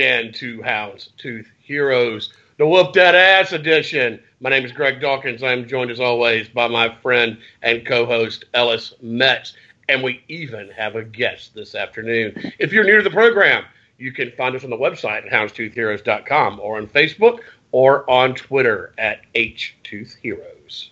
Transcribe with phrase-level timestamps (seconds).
[0.00, 4.18] Again to Houndstooth Heroes, the Whoop That Ass edition.
[4.40, 5.42] My name is Greg Dawkins.
[5.42, 9.52] I'm joined as always by my friend and co-host Ellis Metz,
[9.90, 12.32] and we even have a guest this afternoon.
[12.58, 13.66] If you're new to the program,
[13.98, 18.94] you can find us on the website at houndstoothheroes.com or on Facebook or on Twitter
[18.96, 20.88] at HToothHeroes.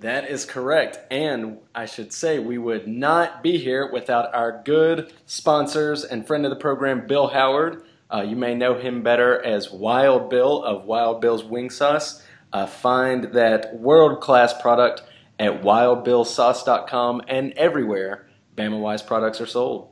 [0.00, 0.98] That is correct.
[1.12, 6.44] And I should say, we would not be here without our good sponsors and friend
[6.44, 7.84] of the program, Bill Howard.
[8.12, 12.22] Uh, you may know him better as Wild Bill of Wild Bill's Wing Sauce.
[12.52, 15.02] Uh, find that world class product
[15.38, 19.90] at wildbillsauce.com and everywhere Bama Wise products are sold.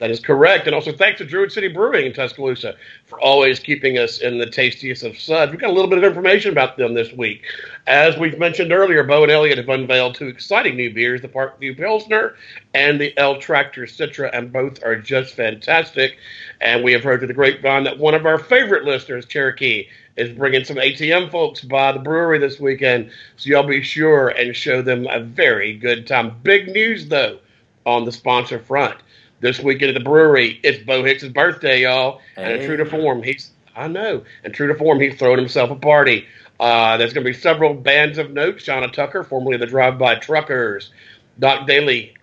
[0.00, 0.66] That is correct.
[0.66, 4.46] And also thanks to Druid City Brewing in Tuscaloosa for always keeping us in the
[4.46, 5.50] tastiest of suds.
[5.50, 7.42] We've got a little bit of information about them this week.
[7.86, 11.76] As we've mentioned earlier, Bo and Elliot have unveiled two exciting new beers, the Parkview
[11.76, 12.34] Pilsner
[12.72, 16.16] and the El Tractor Citra, and both are just fantastic.
[16.62, 20.30] And we have heard through the grapevine that one of our favorite listeners, Cherokee, is
[20.30, 23.10] bringing some ATM folks by the brewery this weekend.
[23.36, 26.36] So y'all be sure and show them a very good time.
[26.42, 27.38] Big news, though,
[27.84, 28.96] on the sponsor front
[29.40, 30.60] this weekend at the brewery.
[30.62, 32.20] It's Bo Hicks' birthday, y'all.
[32.36, 32.54] Hey.
[32.54, 34.24] And true to form, he's I know.
[34.44, 36.26] And true to form, he's throwing himself a party.
[36.58, 38.56] Uh, there's going to be several bands of note.
[38.56, 40.90] Shonna Tucker, formerly the Drive By Truckers,
[41.38, 42.14] Doc Daly,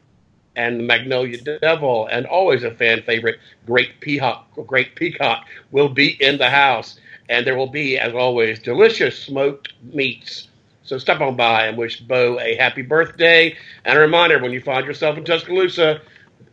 [0.55, 4.47] and the Magnolia Devil, and always a fan favorite, Great Peacock.
[4.67, 9.73] Great Peacock will be in the house, and there will be, as always, delicious smoked
[9.81, 10.47] meats.
[10.83, 13.55] So stop on by and wish Bo a happy birthday.
[13.85, 16.01] And a reminder: when you find yourself in Tuscaloosa,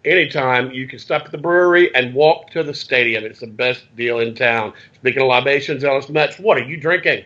[0.05, 3.25] anytime you can stop at the brewery and walk to the stadium.
[3.25, 4.73] It's the best deal in town.
[4.95, 7.25] Speaking of libations, Ellis Metz, what are you drinking?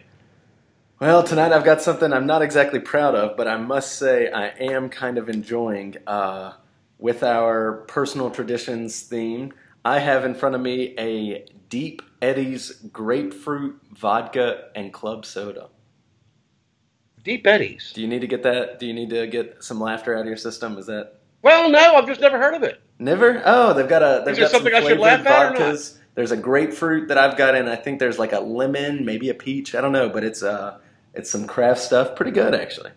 [1.01, 4.49] Well, tonight I've got something I'm not exactly proud of, but I must say I
[4.49, 5.97] am kind of enjoying.
[6.07, 6.55] Uh,
[6.99, 9.53] with our personal traditions theme,
[9.85, 15.69] I have in front of me a Deep Eddy's grapefruit vodka and club soda.
[17.23, 17.93] Deep Eddy's.
[17.95, 18.79] Do you need to get that?
[18.79, 20.79] Do you need to get some laughter out of your system?
[20.79, 22.81] Is that well, no, I've just never heard of it.
[22.99, 23.43] Never?
[23.45, 24.23] Oh, they've got a.
[24.25, 25.95] They've Is got something I should laugh at not?
[26.15, 29.35] There's a grapefruit that I've got, and I think there's like a lemon, maybe a
[29.35, 29.77] peach.
[29.77, 30.79] I don't know, but it's uh,
[31.15, 32.17] it's some craft stuff.
[32.17, 32.91] Pretty good, actually.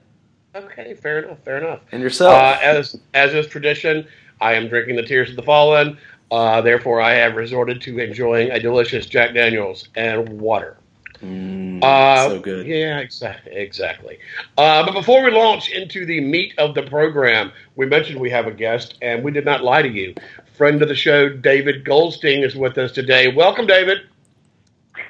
[0.56, 1.38] Okay, fair enough.
[1.46, 1.82] Fair enough.
[1.92, 2.34] And yourself?
[2.34, 4.08] Uh, as as is tradition,
[4.42, 5.98] I am drinking the Tears of the Fallen.
[6.32, 10.78] Uh, therefore, I have resorted to enjoying a delicious Jack Daniels and water.
[11.22, 12.66] Mm, uh, so good.
[12.66, 13.54] Yeah, exactly.
[13.54, 14.20] Exactly.
[14.58, 18.48] Uh, but before we launch into the meat of the program, we mentioned we have
[18.48, 20.16] a guest, and we did not lie to you.
[20.58, 23.34] Friend of the show, David Goldstein, is with us today.
[23.34, 24.00] Welcome, David.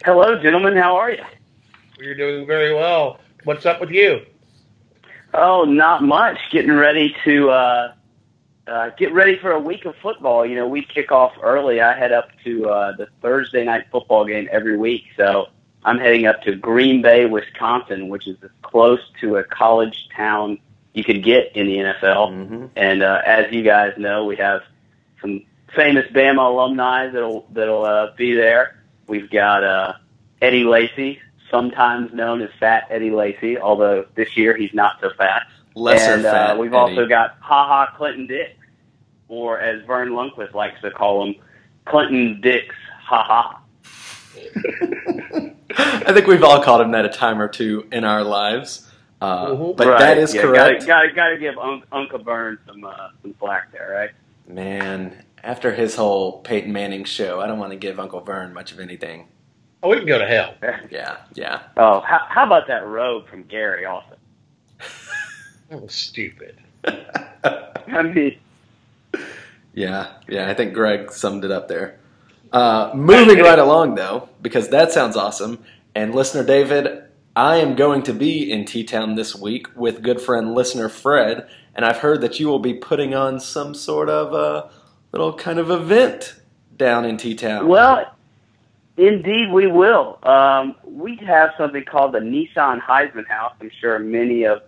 [0.04, 0.76] Hello, gentlemen.
[0.76, 1.24] How are you?
[2.00, 3.20] You're doing very well.
[3.44, 4.26] What's up with you?
[5.34, 6.38] Oh, not much.
[6.52, 7.94] Getting ready to uh,
[8.68, 10.46] uh, get ready for a week of football.
[10.46, 11.80] You know, we kick off early.
[11.80, 15.48] I head up to uh, the Thursday night football game every week, so
[15.84, 20.60] I'm heading up to Green Bay, Wisconsin, which is as close to a college town
[20.94, 22.32] you could get in the NFL.
[22.32, 22.66] Mm-hmm.
[22.76, 24.62] And uh, as you guys know, we have
[25.22, 25.44] some
[25.76, 28.82] famous Bama alumni that'll that'll uh, be there.
[29.08, 29.94] We've got uh,
[30.42, 31.20] Eddie Lacy,
[31.50, 35.48] sometimes known as Fat Eddie Lacy, although this year he's not so fat.
[35.76, 36.78] Lesser and uh, we've Eddie.
[36.78, 38.52] also got Ha Ha Clinton Dix,
[39.28, 41.36] or as Verne Lundquist likes to call him,
[41.86, 42.76] Clinton Dix
[43.06, 43.58] Ha Ha.
[45.78, 48.88] I think we've all called him that a time or two in our lives.
[49.22, 49.78] Uh, mm-hmm.
[49.78, 50.00] But right.
[50.00, 50.88] that is yeah, correct.
[50.88, 54.10] Got to got to give un- Uncle Vern some uh, some slack there, right?
[54.48, 58.72] Man, after his whole Peyton Manning show, I don't want to give Uncle Vern much
[58.72, 59.28] of anything.
[59.84, 60.56] Oh, we can go to hell.
[60.90, 61.64] yeah, yeah.
[61.78, 64.16] Oh, how, how about that robe from Gary also?
[65.70, 66.58] that was stupid.
[66.86, 68.38] I mean,
[69.74, 70.50] yeah, yeah.
[70.50, 71.98] I think Greg summed it up there.
[72.52, 75.64] Uh, moving right along, though, because that sounds awesome.
[75.96, 77.04] And listener David,
[77.36, 81.48] I am going to be in T Town this week with good friend listener Fred,
[81.76, 84.70] and I've heard that you will be putting on some sort of a
[85.14, 86.36] little kind of event
[86.76, 87.68] down in T Town.
[87.68, 88.14] Well,
[88.98, 90.20] indeed, we will.
[90.24, 93.54] Um, we have something called the Nissan Heisman House.
[93.62, 94.64] I'm sure many of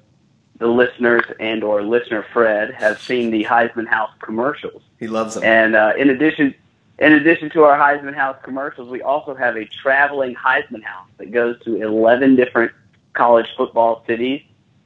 [0.59, 4.81] the listeners and or listener Fred have seen the Heisman House commercials.
[4.99, 5.43] He loves them.
[5.43, 6.55] And uh, in addition,
[6.99, 11.31] in addition to our Heisman House commercials, we also have a traveling Heisman House that
[11.31, 12.71] goes to 11 different
[13.13, 14.41] college football cities.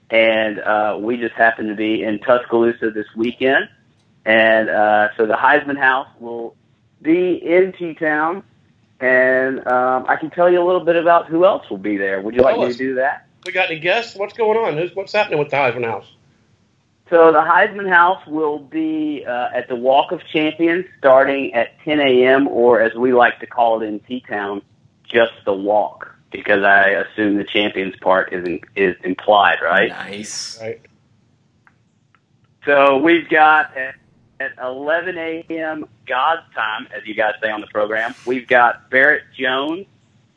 [0.09, 3.69] And uh, we just happen to be in Tuscaloosa this weekend.
[4.25, 6.55] And uh, so the Heisman House will
[7.01, 8.43] be in T Town.
[8.99, 12.21] And um, I can tell you a little bit about who else will be there.
[12.21, 13.27] Would you like me to do that?
[13.45, 14.15] We got any guests?
[14.15, 14.77] What's going on?
[14.77, 16.11] Who's, what's happening with the Heisman House?
[17.09, 21.99] So the Heisman House will be uh, at the Walk of Champions starting at 10
[21.99, 22.47] a.m.
[22.47, 24.61] or as we like to call it in T-Town,
[25.03, 29.89] just the walk because I assume the champions part is in, is implied, right?
[29.89, 30.59] Nice.
[30.61, 30.81] Right.
[32.65, 33.95] So we've got at,
[34.39, 35.85] at 11 a.m.
[36.05, 39.85] God's time, as you guys say on the program, we've got Barrett Jones.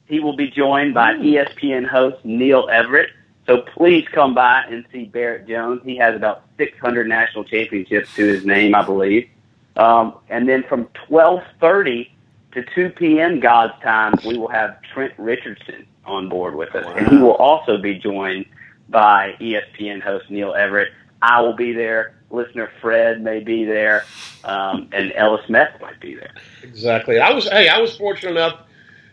[0.07, 3.11] He will be joined by ESPN host Neil Everett.
[3.51, 5.81] So please come by and see Barrett Jones.
[5.85, 9.29] He has about 600 national championships to his name, I believe.
[9.75, 12.11] Um, and then from 12:30
[12.53, 13.41] to 2 p.m.
[13.41, 17.77] God's time, we will have Trent Richardson on board with us, and he will also
[17.77, 18.47] be joined
[18.89, 20.93] by ESPN host Neil Everett.
[21.21, 22.15] I will be there.
[22.31, 24.05] Listener Fred may be there,
[24.45, 26.35] um, and Ellis Metz might be there.
[26.63, 27.19] Exactly.
[27.19, 28.61] I was hey, I was fortunate enough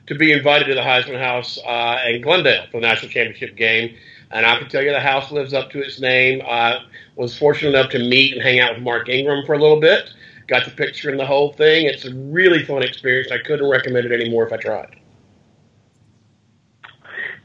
[0.08, 3.96] to be invited to the Heisman House uh, in Glendale for the national championship game,
[4.32, 6.42] and I can tell you the house lives up to its name.
[6.48, 6.80] I
[7.16, 10.10] was fortunate enough to meet and hang out with Mark Ingram for a little bit.
[10.48, 11.86] Got the picture and the whole thing.
[11.86, 13.32] It's a really fun experience.
[13.32, 14.96] I couldn't recommend it anymore if I tried.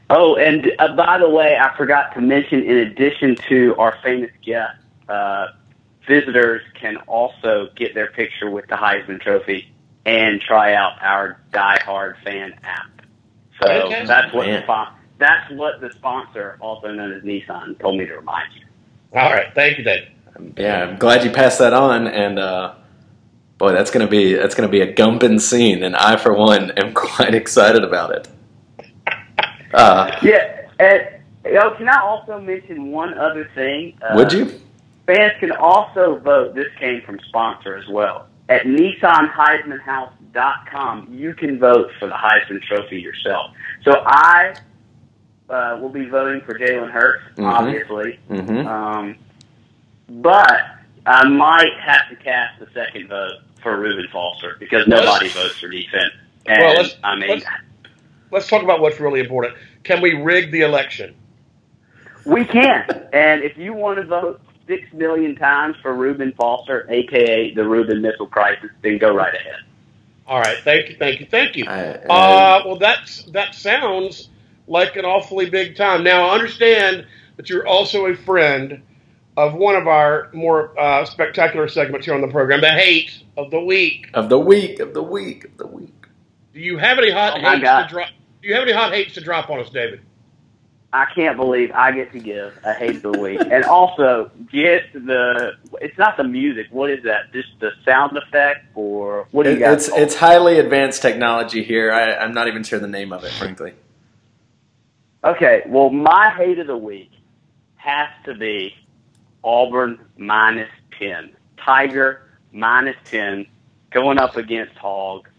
[0.09, 4.31] Oh, and uh, by the way, I forgot to mention, in addition to our famous
[4.45, 4.77] guest,
[5.09, 5.47] uh,
[6.07, 9.71] visitors can also get their picture with the Heisman Trophy
[10.05, 13.01] and try out our Die Hard fan app.
[13.61, 14.07] So Fantastic.
[14.07, 14.63] that's what the Man.
[14.63, 14.93] spon-
[15.23, 18.65] that's what the sponsor, also known as Nissan, told me to remind you.
[19.13, 20.09] All right, thank you, Dave.
[20.57, 22.73] Yeah, I'm glad you passed that on, and uh,
[23.57, 26.93] boy, that's gonna be that's gonna be a gumping scene, and I, for one, am
[27.05, 28.27] quite excited about it.
[29.73, 31.01] Uh, Yeah, and
[31.47, 33.97] oh, can I also mention one other thing?
[34.03, 34.51] Uh, would you?
[35.07, 36.53] Fans can also vote.
[36.53, 38.27] This came from sponsor as well.
[38.49, 43.49] At NissanHeismanHouse.com, you can vote for the Heisman Trophy yourself.
[43.83, 44.53] So I
[45.53, 47.45] uh, will be voting for Jalen Hurts, Mhm.
[47.45, 48.67] obviously, Mm-hmm.
[48.67, 49.15] um,
[50.09, 50.61] but
[51.05, 55.69] I might have to cast a second vote for Reuben Foster because nobody votes for
[55.69, 56.13] defense.
[56.45, 57.45] And Well, let's- I mean, let's-
[58.31, 59.53] Let's talk about what's really important.
[59.83, 61.13] Can we rig the election?
[62.25, 63.07] We can.
[63.13, 68.01] and if you want to vote six million times for Reuben Foster, aka the Reuben
[68.01, 69.57] Missile Crisis, then go right ahead.
[70.25, 71.65] All right, thank you, thank you, thank you.
[71.67, 74.29] I- Uh, well, that's that sounds
[74.67, 76.03] like an awfully big time.
[76.03, 77.05] Now, I understand
[77.37, 78.81] that you're also a friend
[79.35, 83.49] of one of our more uh, spectacular segments here on the program, the hate of
[83.51, 84.09] the week.
[84.13, 85.89] Of the week, of the week, of the week.
[86.53, 87.83] Do you have any hot Oh, hates God.
[87.87, 88.09] to drop?
[88.41, 90.01] Do you have any hot hates to drop on us, David?
[90.95, 94.93] I can't believe I get to give a hate of the week, and also get
[94.93, 95.53] the.
[95.81, 96.67] It's not the music.
[96.69, 97.33] What is that?
[97.33, 99.73] Just the sound effect, or what do you It- guys?
[99.73, 101.91] it's call it's highly advanced technology here.
[101.91, 103.73] I, I'm not even sure the name of it, frankly.
[105.23, 107.11] Okay, well, my hate of the week
[107.75, 108.75] has to be
[109.43, 111.31] Auburn minus 10.
[111.57, 113.45] Tiger minus 10
[113.91, 115.29] going up against Hog.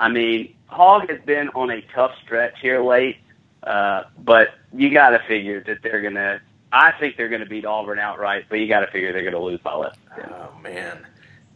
[0.00, 3.18] I mean, Hog has been on a tough stretch here late,
[3.62, 6.40] uh, but you got to figure that they're going to.
[6.72, 9.34] I think they're going to beat Auburn outright, but you got to figure they're going
[9.34, 9.94] to lose by less.
[10.16, 10.34] than 10.
[10.34, 11.06] Oh man,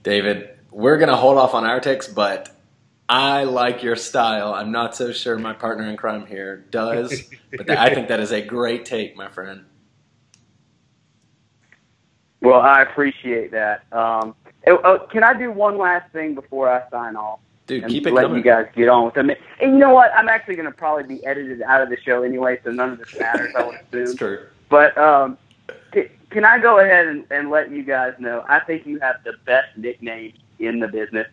[0.03, 2.55] David, we're gonna hold off on our takes, but
[3.09, 4.53] I like your style.
[4.53, 7.23] I'm not so sure my partner in crime here does,
[7.57, 9.65] but I think that is a great take, my friend.
[12.41, 13.85] Well, I appreciate that.
[13.93, 14.35] Um,
[14.67, 17.41] oh, can I do one last thing before I sign off?
[17.67, 18.39] Dude, and keep it let coming.
[18.39, 19.31] you guys get on with them.
[19.31, 20.11] And you know what?
[20.15, 22.99] I'm actually going to probably be edited out of the show anyway, so none of
[22.99, 23.55] this matters.
[23.55, 24.47] I would It's true.
[24.71, 25.37] But um,
[25.93, 28.45] c- can I go ahead and, and let you guys know?
[28.49, 31.27] I think you have the best nickname in the business.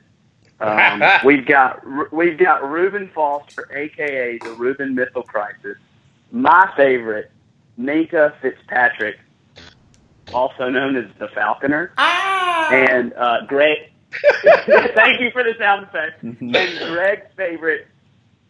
[0.59, 1.81] Um, we've got
[2.13, 5.77] we've got Reuben Foster, aka the Reuben Missile Crisis.
[6.31, 7.31] My favorite,
[7.79, 9.17] Minkah Fitzpatrick,
[10.33, 13.77] also known as the Falconer, and uh, Greg.
[14.43, 16.23] thank you for the sound effect.
[16.23, 17.87] And Greg's favorite,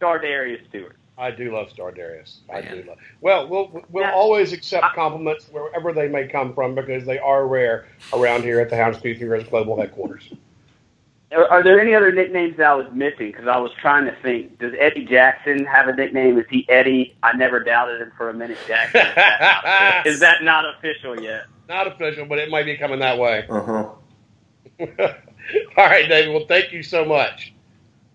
[0.00, 0.96] Stardarius Stewart.
[1.18, 2.40] I do love Star Darius.
[2.52, 2.76] I Man.
[2.76, 2.98] do love.
[3.20, 4.12] Well, we'll we'll Yeah.
[4.12, 8.68] always accept compliments wherever they may come from because they are rare around here at
[8.70, 10.30] the Houndstooth Heroes Global headquarters.
[11.32, 13.32] Are, are there any other nicknames that I was missing?
[13.32, 14.58] Because I was trying to think.
[14.58, 16.38] Does Eddie Jackson have a nickname?
[16.38, 17.16] Is he Eddie?
[17.22, 18.58] I never doubted him for a minute.
[18.66, 19.00] Jackson.
[19.00, 21.46] Is that not, is that not official yet?
[21.68, 23.44] Not official, but it might be coming that way.
[23.48, 23.88] Uh huh.
[25.76, 26.32] All right, David.
[26.34, 27.52] Well, thank you so much.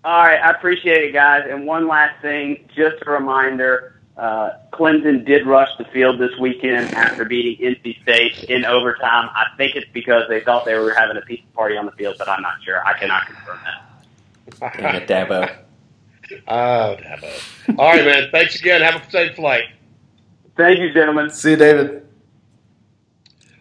[0.03, 1.47] All right, I appreciate it, guys.
[1.49, 6.93] And one last thing, just a reminder: uh, Clemson did rush the field this weekend
[6.93, 9.29] after beating NC State in overtime.
[9.33, 12.17] I think it's because they thought they were having a pizza party on the field,
[12.19, 12.85] but I'm not sure.
[12.85, 14.77] I cannot confirm that.
[14.77, 15.51] Damn it, Dabo.
[16.47, 17.77] Oh, Dabo.
[17.77, 18.29] All right, man.
[18.31, 18.81] Thanks again.
[18.81, 19.65] Have a safe flight.
[20.55, 21.29] Thank you, gentlemen.
[21.29, 22.07] See you, David.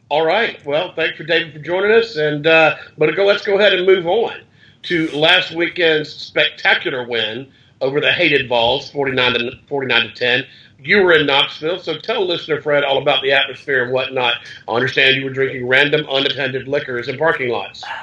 [0.08, 0.64] All right.
[0.64, 3.26] Well, thanks for David for joining us, and uh, but go.
[3.26, 4.42] Let's go ahead and move on
[4.82, 7.50] to last weekend's spectacular win
[7.80, 10.44] over the hated forty nine to forty nine to ten.
[10.82, 14.36] You were in Knoxville, so tell listener Fred all about the atmosphere and whatnot.
[14.66, 17.84] I understand you were drinking random unattended liquors in parking lots.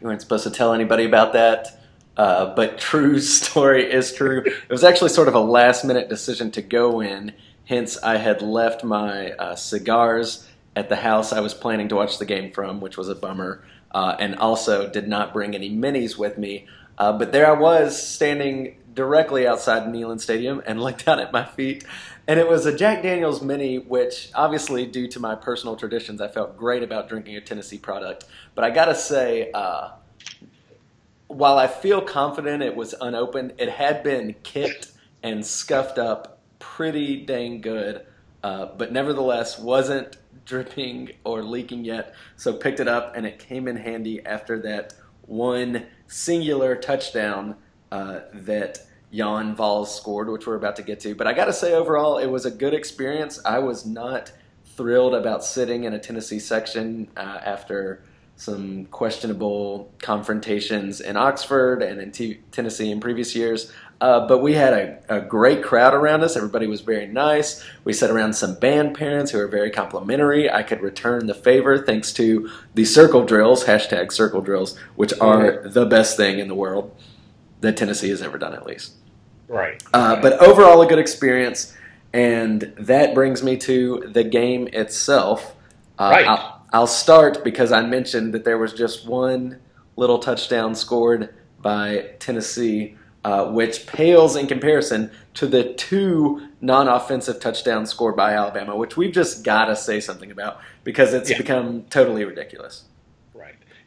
[0.00, 1.80] You weren't supposed to tell anybody about that.
[2.16, 4.42] Uh, but true story is true.
[4.44, 7.32] It was actually sort of a last minute decision to go in.
[7.66, 12.18] Hence, I had left my uh, cigars at the house I was planning to watch
[12.18, 16.18] the game from, which was a bummer, uh, and also did not bring any minis
[16.18, 16.66] with me.
[16.98, 21.44] Uh, but there I was standing directly outside Neyland Stadium and looked down at my
[21.44, 21.84] feet.
[22.26, 26.28] And it was a Jack Daniels mini, which obviously, due to my personal traditions, I
[26.28, 28.24] felt great about drinking a Tennessee product.
[28.54, 29.90] But I gotta say, uh,
[31.26, 37.24] while I feel confident it was unopened, it had been kicked and scuffed up pretty
[37.24, 38.06] dang good.
[38.42, 42.14] Uh, but nevertheless, wasn't dripping or leaking yet.
[42.36, 44.94] So picked it up, and it came in handy after that
[45.26, 47.56] one singular touchdown
[47.92, 48.78] uh, that
[49.12, 51.14] Jan Vols scored, which we're about to get to.
[51.14, 53.38] But I got to say, overall, it was a good experience.
[53.44, 54.32] I was not
[54.64, 58.02] thrilled about sitting in a Tennessee section uh, after
[58.36, 63.70] some questionable confrontations in Oxford and in T- Tennessee in previous years.
[64.00, 66.34] Uh, but we had a, a, great crowd around us.
[66.34, 67.62] Everybody was very nice.
[67.84, 70.50] We sat around some band parents who were very complimentary.
[70.50, 75.68] I could return the favor thanks to the circle drills, hashtag circle drills, which are
[75.68, 76.96] the best thing in the world
[77.62, 78.92] that Tennessee has ever done, at least.
[79.48, 79.82] Right.
[79.92, 81.76] Uh, but overall, a good experience.
[82.12, 85.56] And that brings me to the game itself.
[85.98, 86.26] Uh, right.
[86.26, 89.58] I'll, I'll start because I mentioned that there was just one
[89.96, 97.90] little touchdown scored by Tennessee uh, which pales in comparison to the two non-offensive touchdowns
[97.90, 101.38] scored by Alabama, which we've just got to say something about because it's yeah.
[101.38, 102.84] become totally ridiculous.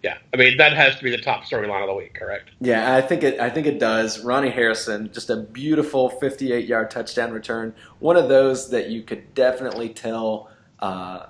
[0.05, 0.17] Yeah.
[0.31, 2.51] I mean, that has to be the top storyline of the week, correct?
[2.61, 3.39] Yeah, I think it.
[3.39, 4.23] I think it does.
[4.23, 7.73] Ronnie Harrison, just a beautiful 58-yard touchdown return.
[7.97, 10.49] One of those that you could definitely tell.
[10.79, 11.27] Uh,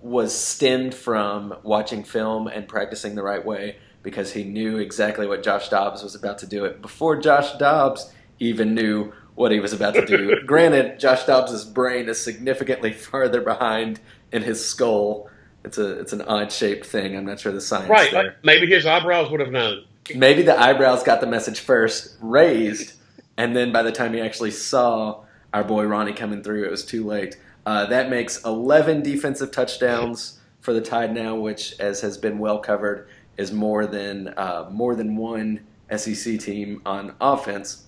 [0.00, 5.42] was stemmed from watching film and practicing the right way because he knew exactly what
[5.42, 9.72] Josh Dobbs was about to do it before Josh Dobbs even knew what he was
[9.72, 10.40] about to do.
[10.46, 13.98] Granted, Josh Dobbs' brain is significantly farther behind
[14.30, 15.28] in his skull.
[15.66, 17.16] It's a it's an odd shaped thing.
[17.16, 17.90] I'm not sure the science.
[17.90, 18.10] Right.
[18.12, 18.36] There.
[18.44, 19.84] Maybe his eyebrows would have known.
[20.14, 22.92] Maybe the eyebrows got the message first, raised,
[23.36, 26.84] and then by the time he actually saw our boy Ronnie coming through, it was
[26.84, 27.36] too late.
[27.66, 32.60] Uh, that makes 11 defensive touchdowns for the Tide now, which, as has been well
[32.60, 37.86] covered, is more than uh, more than one SEC team on offense.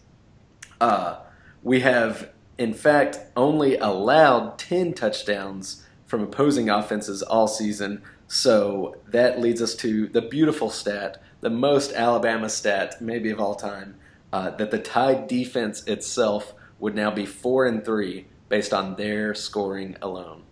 [0.80, 1.20] Uh,
[1.62, 8.02] we have, in fact, only allowed ten touchdowns from opposing offenses all season.
[8.26, 13.54] So that leads us to the beautiful stat, the most Alabama stat maybe of all
[13.54, 13.94] time,
[14.32, 19.34] uh, that the Tide defense itself would now be four and three based on their
[19.34, 20.42] scoring alone.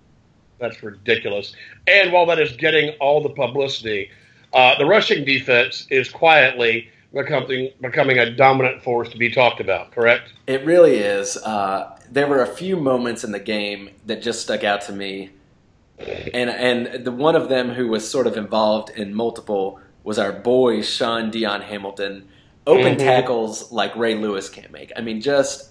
[0.59, 1.55] That's ridiculous.
[1.87, 4.11] And while that is getting all the publicity,
[4.53, 9.93] uh, the rushing defense is quietly becoming becoming a dominant force to be talked about.
[9.93, 10.33] Correct?
[10.47, 11.37] It really is.
[11.39, 15.31] Uh, there were a few moments in the game that just stuck out to me,
[15.99, 20.33] and and the one of them who was sort of involved in multiple was our
[20.33, 22.29] boy Shaun Dion Hamilton.
[22.67, 22.99] Open mm-hmm.
[22.99, 24.93] tackles like Ray Lewis can't make.
[24.97, 25.71] I mean, just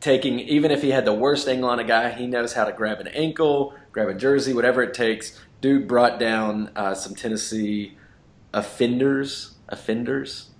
[0.00, 2.72] taking even if he had the worst angle on a guy, he knows how to
[2.72, 7.96] grab an ankle, grab a jersey, whatever it takes dude brought down uh, some Tennessee
[8.52, 9.56] offenders.
[9.68, 10.50] Offenders.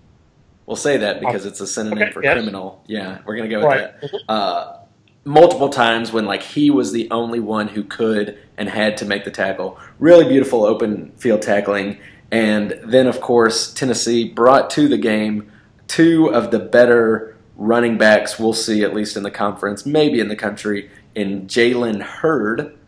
[0.66, 2.34] We'll say that because it's a synonym okay, for yes.
[2.34, 2.82] criminal.
[2.86, 4.00] Yeah, we're gonna go with right.
[4.00, 4.20] that.
[4.28, 4.78] Uh,
[5.26, 9.24] multiple times when like he was the only one who could and had to make
[9.24, 9.78] the tackle.
[9.98, 11.98] Really beautiful open field tackling.
[12.30, 15.50] And then of course Tennessee brought to the game
[15.88, 20.28] two of the better running backs we'll see at least in the conference, maybe in
[20.28, 22.78] the country, in Jalen Hurd.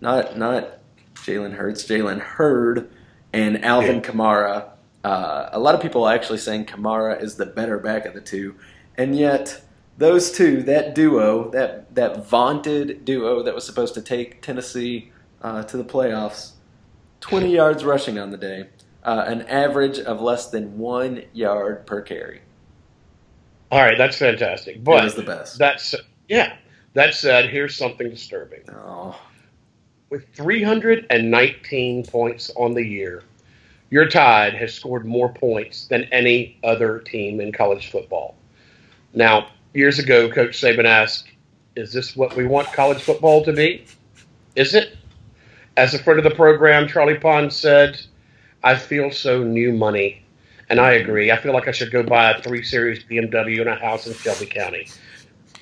[0.00, 0.78] Not not
[1.14, 2.90] Jalen Hurts, Jalen Hurd,
[3.32, 4.02] and Alvin yeah.
[4.02, 4.68] Kamara.
[5.04, 8.20] Uh, a lot of people are actually saying Kamara is the better back of the
[8.20, 8.54] two,
[8.96, 9.60] and yet
[9.98, 15.12] those two, that duo, that that vaunted duo that was supposed to take Tennessee
[15.42, 16.52] uh, to the playoffs,
[17.20, 18.68] 20 yards rushing on the day,
[19.04, 22.40] uh, an average of less than one yard per carry.
[23.70, 24.84] All right, that's fantastic.
[24.84, 25.58] But it the best.
[25.58, 25.94] That's
[26.28, 26.56] yeah.
[26.94, 28.62] That said, here's something disturbing.
[28.70, 29.18] Oh
[30.10, 33.22] with 319 points on the year,
[33.90, 38.36] your Tide has scored more points than any other team in college football.
[39.14, 41.28] Now, years ago, Coach Saban asked,
[41.76, 43.84] Is this what we want college football to be?
[44.54, 44.96] Is it?
[45.76, 48.00] As a friend of the program, Charlie Pond said,
[48.64, 50.22] I feel so new money.
[50.68, 51.30] And I agree.
[51.30, 54.14] I feel like I should go buy a 3 Series BMW and a house in
[54.14, 54.88] Shelby County.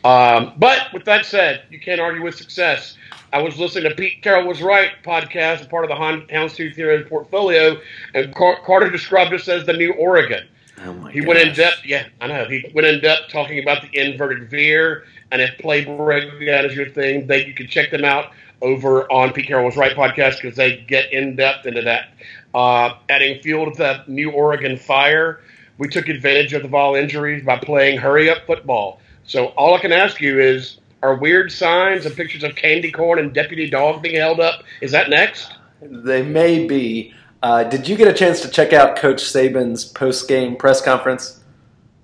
[0.04, 2.97] Um, but with that said, you can't argue with success.
[3.33, 7.80] I was listening to Pete Carroll was right podcast, part of the Houndstooth Heroes portfolio,
[8.14, 10.47] and Carter described us as the new Oregon.
[10.81, 11.23] Oh He gosh.
[11.23, 11.83] went in depth.
[11.85, 12.45] Yeah, I know.
[12.47, 16.76] He went in depth talking about the inverted veer, and if play breakdown is your
[16.78, 18.21] thing, they you can check them out
[18.54, 22.09] over on Pete Carroll was right podcast because they get in depth into that.
[22.54, 25.40] Uh, adding fuel to the new Oregon fire,
[25.78, 29.00] we took advantage of the Vol injuries by playing hurry up football.
[29.25, 33.19] So all I can ask you is, are weird signs and pictures of candy corn
[33.19, 34.62] and deputy dog being held up?
[34.81, 35.52] Is that next?
[35.83, 37.12] They may be.
[37.45, 41.45] Uh, did you get a chance to check out Coach Saban's post game press conference?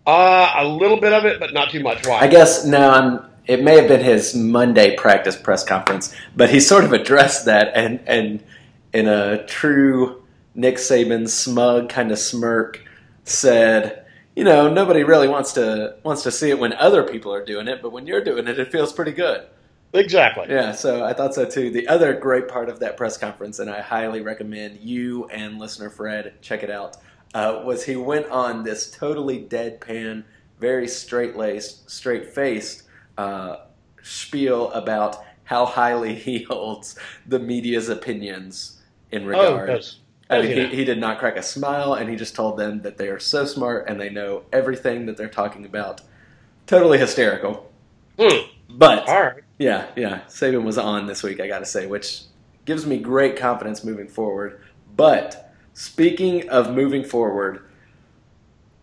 [0.06, 2.06] Uh, a little bit of it, but not too much.
[2.06, 2.18] Why?
[2.18, 6.61] I guess no, I'm, it may have been his Monday practice press conference, but he
[6.61, 8.44] sort of addressed that and and
[8.92, 10.23] in a true
[10.54, 12.85] Nick Saban smug kind of smirk
[13.25, 14.04] said,
[14.37, 17.66] you know, nobody really wants to wants to see it when other people are doing
[17.66, 19.47] it, but when you're doing it, it feels pretty good.
[19.92, 20.47] Exactly.
[20.49, 21.70] Yeah, so I thought so too.
[21.70, 25.90] The other great part of that press conference, and I highly recommend you and listener
[25.90, 26.97] Fred check it out,
[27.35, 30.25] uh, was he went on this totally deadpan,
[30.59, 32.85] very straight laced, straight faced
[33.18, 33.56] uh,
[34.02, 38.80] spiel about how highly he holds the media's opinions
[39.11, 39.66] in Oh, regard.
[39.68, 39.99] does.
[40.28, 42.99] I mean, he he, did not crack a smile, and he just told them that
[42.99, 46.02] they are so smart and they know everything that they're talking about.
[46.68, 47.68] Totally hysterical.
[48.16, 48.47] Hmm.
[48.68, 49.43] But All right.
[49.60, 50.23] Yeah, yeah.
[50.26, 52.23] Saban was on this week, I got to say, which
[52.64, 54.62] gives me great confidence moving forward.
[54.96, 57.62] But speaking of moving forward,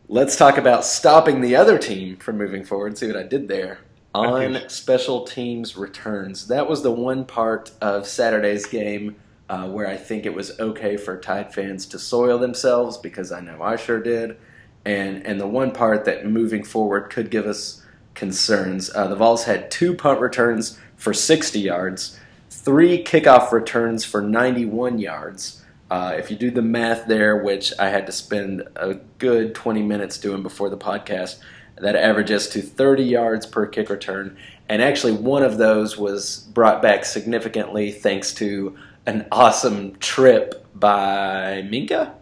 [0.08, 2.96] let's talk about stopping the other team from moving forward.
[2.96, 3.80] See what I did there?
[4.14, 6.48] On special teams returns.
[6.48, 9.16] That was the one part of Saturday's game
[9.50, 13.40] uh, where I think it was okay for Tide fans to soil themselves because I
[13.40, 14.38] know I sure did.
[14.86, 17.84] And, and the one part that moving forward could give us
[18.18, 18.94] concerns.
[18.94, 25.00] Uh, the Vols had two punt returns for 60 yards, three kickoff returns for 91
[25.00, 25.64] yards.
[25.90, 29.84] Uh, if you do the math there, which I had to spend a good 20
[29.84, 31.40] minutes doing before the podcast,
[31.78, 34.36] that averages to 30 yards per kick return.
[34.68, 38.76] And actually, one of those was brought back significantly thanks to
[39.06, 42.14] an awesome trip by Minkah.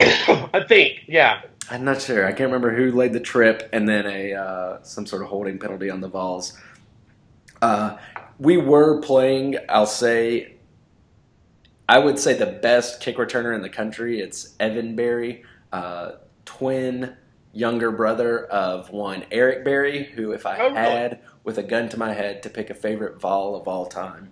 [0.00, 1.42] I think, yeah.
[1.70, 2.24] I'm not sure.
[2.26, 5.58] I can't remember who laid the trip, and then a uh, some sort of holding
[5.58, 6.58] penalty on the Vols.
[7.60, 7.96] Uh,
[8.38, 9.56] we were playing.
[9.68, 10.54] I'll say,
[11.88, 14.20] I would say the best kick returner in the country.
[14.20, 16.12] It's Evan Berry, uh,
[16.44, 17.16] twin
[17.54, 21.98] younger brother of one Eric Berry, who, if I Oh, had with a gun to
[21.98, 24.30] my head to pick a favorite Vol of all time,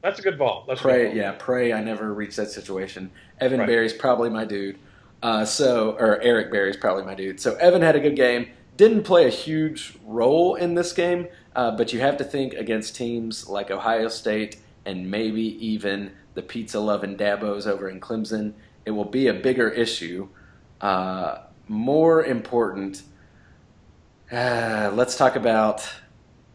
[0.00, 0.64] That's a good ball.
[0.66, 1.16] That's a good pray, ball.
[1.16, 3.10] yeah, pray I never reach that situation.
[3.40, 3.66] Evan Right.
[3.68, 4.78] Berry's probably my dude.
[5.22, 7.40] Uh, so, or Eric Berry's probably my dude.
[7.40, 8.48] So Evan had a good game.
[8.76, 12.96] Didn't play a huge role in this game, uh, but you have to think against
[12.96, 18.54] teams like Ohio State and maybe even the pizza loving Dabos over in Clemson.
[18.84, 20.28] It will be a bigger issue.
[20.80, 23.02] Uh, more important,
[24.32, 25.88] uh, let's talk about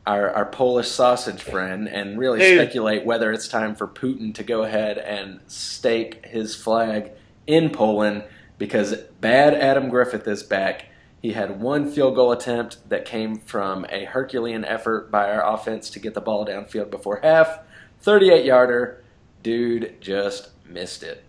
[0.05, 2.59] our, our Polish sausage friend and really Dude.
[2.59, 7.11] speculate whether it's time for Putin to go ahead and stake his flag
[7.45, 8.23] in Poland
[8.57, 10.85] because bad Adam Griffith is back.
[11.21, 15.89] He had one field goal attempt that came from a Herculean effort by our offense
[15.91, 17.59] to get the ball downfield before half.
[18.01, 19.03] 38 yarder.
[19.43, 21.23] Dude just missed it.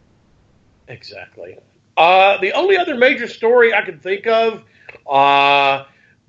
[0.89, 1.59] Exactly.
[1.97, 4.65] Uh, the only other major story I can think of,
[5.11, 5.85] uh,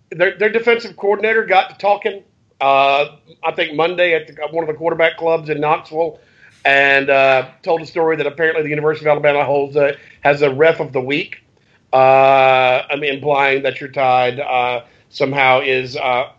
[0.09, 2.23] their, their defensive coordinator got to talking,
[2.59, 6.19] uh, I think Monday at the, one of the quarterback clubs in Knoxville,
[6.65, 10.53] and uh, told a story that apparently the University of Alabama holds a, has a
[10.53, 11.43] ref of the week.
[11.91, 16.31] Uh, I'm implying that your tide uh, somehow is uh,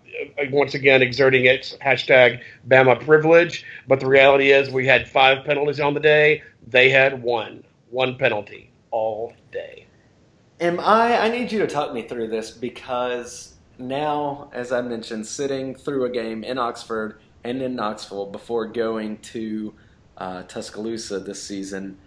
[0.50, 3.64] once again exerting its hashtag Bama privilege.
[3.88, 6.42] But the reality is, we had five penalties on the day.
[6.66, 9.86] They had one, one penalty all day.
[10.60, 11.18] Am I?
[11.18, 16.04] I need you to talk me through this because now, as I mentioned, sitting through
[16.04, 19.74] a game in Oxford and in Knoxville before going to
[20.20, 21.98] uh, Tuscaloosa this season,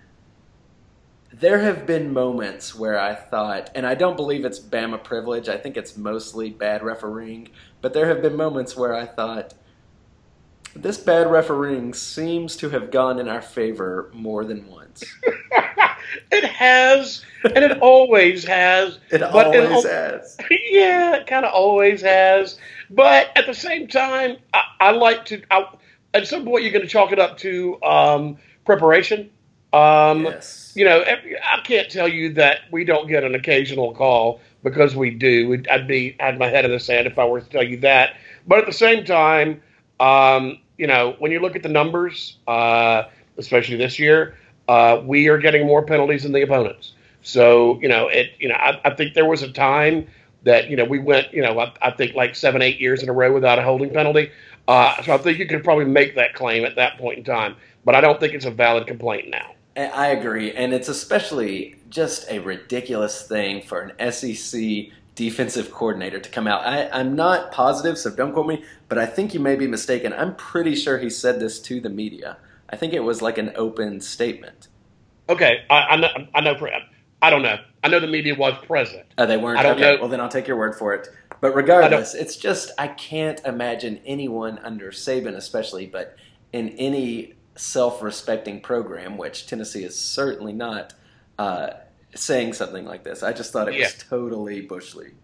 [1.33, 5.57] there have been moments where I thought, and I don't believe it's Bama privilege, I
[5.57, 7.49] think it's mostly bad refereeing,
[7.81, 9.55] but there have been moments where I thought,
[10.75, 15.03] this bad refereeing seems to have gone in our favor more than once.
[16.31, 18.99] it has, and it always has.
[19.11, 20.37] It But it always al- has.
[20.71, 22.57] yeah, it kind of always has.
[22.89, 25.41] But at the same time, I, I like to.
[25.51, 25.67] I,
[26.13, 29.29] at some point, you're going to chalk it up to um, preparation.
[29.73, 30.73] Um, yes.
[30.75, 34.95] You know, every, I can't tell you that we don't get an occasional call because
[34.95, 35.61] we do.
[35.69, 38.15] I'd be had my head in the sand if I were to tell you that.
[38.47, 39.61] But at the same time,
[39.99, 43.03] um, you know, when you look at the numbers, uh,
[43.37, 46.93] especially this year, uh, we are getting more penalties than the opponents.
[47.23, 48.31] So you know, it.
[48.39, 50.07] You know, I, I think there was a time
[50.43, 51.33] that you know we went.
[51.33, 53.91] You know, I, I think like seven, eight years in a row without a holding
[53.91, 54.31] penalty.
[54.67, 57.55] Uh, so I think you could probably make that claim at that point in time.
[57.85, 59.51] But I don't think it's a valid complaint now.
[59.75, 64.61] I agree, and it's especially just a ridiculous thing for an SEC
[65.15, 66.65] defensive coordinator to come out.
[66.65, 70.13] I, am not positive, so don't quote me, but I think you may be mistaken.
[70.13, 72.37] I'm pretty sure he said this to the media.
[72.69, 74.67] I think it was like an open statement.
[75.29, 76.09] Okay, I, I know.
[76.35, 76.55] I know.
[77.23, 77.57] I don't know.
[77.83, 79.05] I know the media was present.
[79.17, 79.57] Oh, they weren't.
[79.59, 80.01] I don't okay, know.
[80.01, 81.07] well then I'll take your word for it.
[81.41, 86.15] But regardless, it's just I can't imagine anyone under Saban, especially, but
[86.51, 90.93] in any self-respecting program, which Tennessee is certainly not,
[91.39, 91.69] uh,
[92.15, 93.23] saying something like this.
[93.23, 93.85] I just thought it Yeah.
[93.85, 95.15] was totally bush league.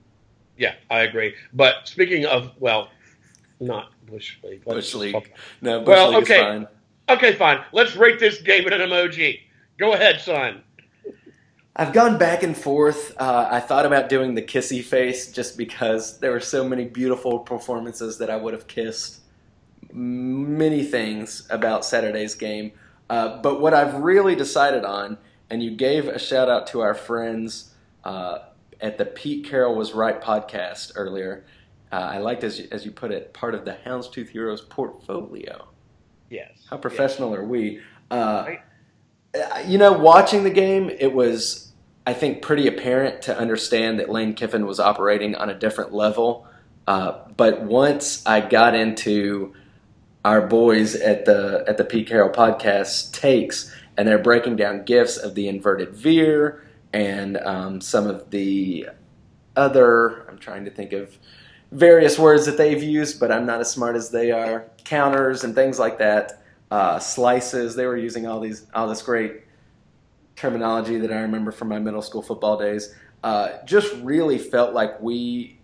[0.57, 1.35] Yeah, I agree.
[1.53, 2.89] But speaking of, well,
[3.59, 4.63] not bush league.
[4.65, 5.13] Let's Bush league.
[5.13, 5.29] talk-
[5.61, 6.35] No, bush Well, league okay.
[6.35, 6.67] is fine.
[7.09, 7.59] Okay, fine.
[7.71, 9.41] Let's rate this game in an emoji.
[9.77, 10.63] Go ahead, son.
[11.79, 13.15] I've gone back and forth.
[13.17, 17.39] Uh, I thought about doing the kissy face just because there were so many beautiful
[17.39, 19.21] performances that I would have kissed.
[19.93, 22.73] Many things about Saturday's game.
[23.09, 25.17] Uh, but what I've really decided on,
[25.49, 28.39] and you gave a shout out to our friends uh,
[28.81, 31.45] at the Pete Carroll Was Right podcast earlier.
[31.93, 35.69] Uh, I liked, as you, as you put it, part of the Houndstooth Heroes portfolio.
[36.29, 36.65] Yes.
[36.69, 37.79] How professional are we?
[38.11, 38.59] Uh, Right.
[39.67, 41.68] You know, watching the game, it was,
[42.09, 46.47] I think, pretty apparent to understand that Lane Kiffin was operating on a different level.
[46.87, 49.53] Uh, but once I got into
[50.25, 55.17] our boys at the at the Pete Carroll podcast takes, and they're breaking down gifts
[55.17, 58.89] of the inverted veer and um, some of the
[59.55, 60.27] other.
[60.27, 61.15] I'm trying to think of
[61.71, 64.65] various words that they've used, but I'm not as smart as they are.
[64.83, 66.41] Counters and things like that.
[66.71, 67.75] Uh, slices.
[67.75, 69.43] They were using all these all this great
[70.39, 72.95] terminology that I remember from my middle school football days.
[73.23, 75.59] Uh, just really felt like we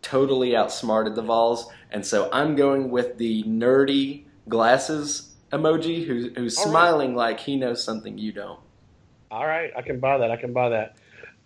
[0.00, 6.56] totally outsmarted the Vols, and so I'm going with the nerdy glasses emoji, who, who's
[6.58, 6.70] All right.
[6.70, 8.60] smiling like he knows something you don't.
[9.30, 10.30] All right, I can buy that.
[10.30, 10.96] I can buy that.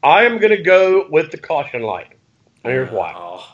[0.03, 2.13] I am going to go with the caution light.
[2.63, 3.13] And here's why.
[3.17, 3.45] Oh,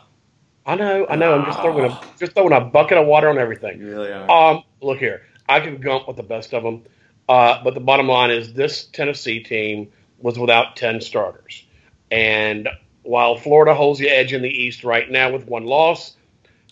[0.67, 1.39] I know, I know.
[1.39, 3.81] I'm just throwing a just throwing a bucket of water on everything.
[3.81, 4.31] you really are.
[4.31, 6.83] Um, look here, I can gump with the best of them,
[7.29, 11.65] uh, but the bottom line is this Tennessee team was without ten starters,
[12.11, 12.69] and
[13.03, 16.17] while Florida holds the edge in the East right now with one loss,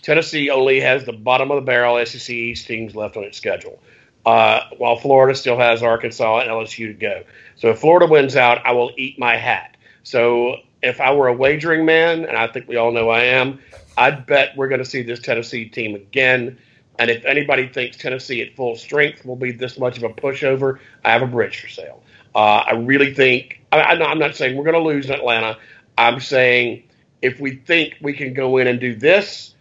[0.03, 3.81] Tennessee only has the bottom of the barrel SEC East teams left on its schedule.
[4.27, 7.23] Uh, while Florida still has Arkansas and LSU to go.
[7.57, 9.77] So if Florida wins out, I will eat my hat.
[10.03, 13.61] So if I were a wagering man, and I think we all know I am,
[13.99, 16.59] I'd bet we're going to see this Tennessee team again.
[16.98, 20.78] And if anybody thinks Tennessee at full strength will be this much of a pushover,
[21.04, 22.02] I have a bridge for sale.
[22.35, 25.59] Uh, I really think, I, I'm not saying we're going to lose in Atlanta.
[25.98, 26.85] I'm saying
[27.22, 29.54] if we think we can go in and do this,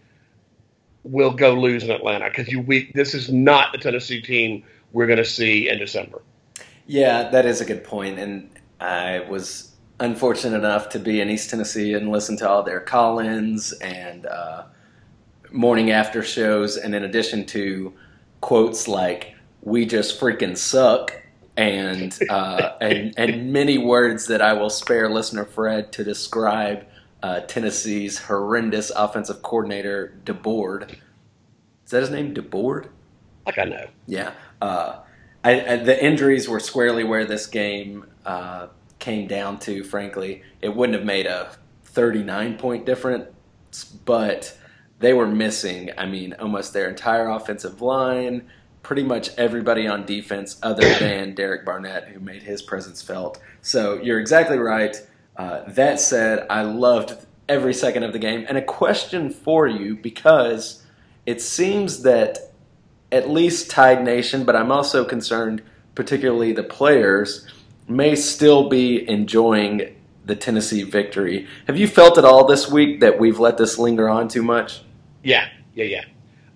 [1.04, 5.06] we'll go lose in Atlanta because you we this is not the Tennessee team we're
[5.06, 6.22] going to see in December.
[6.86, 11.50] Yeah, that is a good point, and I was unfortunate enough to be in East
[11.50, 14.64] Tennessee and listen to all their call-ins and uh,
[15.54, 17.94] morning after shows, and in addition to
[18.40, 21.22] quotes like "We just freaking suck."
[21.56, 26.86] And, uh, and and many words that I will spare listener Fred to describe
[27.22, 30.98] uh, Tennessee's horrendous offensive coordinator DeBord.
[31.84, 32.88] Is that his name, DeBord?
[33.46, 33.86] Like I know.
[34.06, 34.32] Yeah.
[34.60, 34.98] Uh,
[35.42, 40.42] I, I, the injuries were squarely where this game uh, came down to, frankly.
[40.60, 44.58] It wouldn't have made a 39 point difference, but
[45.04, 48.48] they were missing, I mean, almost their entire offensive line,
[48.82, 53.40] pretty much everybody on defense other than Derek Barnett, who made his presence felt.
[53.62, 54.96] So you're exactly right.
[55.36, 57.16] Uh, that said, I loved
[57.48, 58.46] every second of the game.
[58.48, 60.82] And a question for you because
[61.26, 62.52] it seems that
[63.10, 65.62] at least Tide Nation, but I'm also concerned,
[65.94, 67.46] particularly the players,
[67.88, 71.46] may still be enjoying the Tennessee victory.
[71.66, 74.83] Have you felt at all this week that we've let this linger on too much?
[75.24, 76.04] Yeah, yeah, yeah.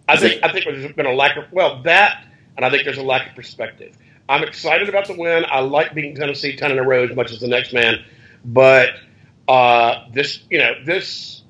[0.09, 2.25] I think I think there's been a lack of well that,
[2.57, 3.97] and I think there's a lack of perspective.
[4.29, 5.45] I'm excited about the win.
[5.49, 8.05] I like beating Tennessee ten in a row as much as the next man,
[8.45, 8.91] but
[9.49, 11.43] uh, this you know this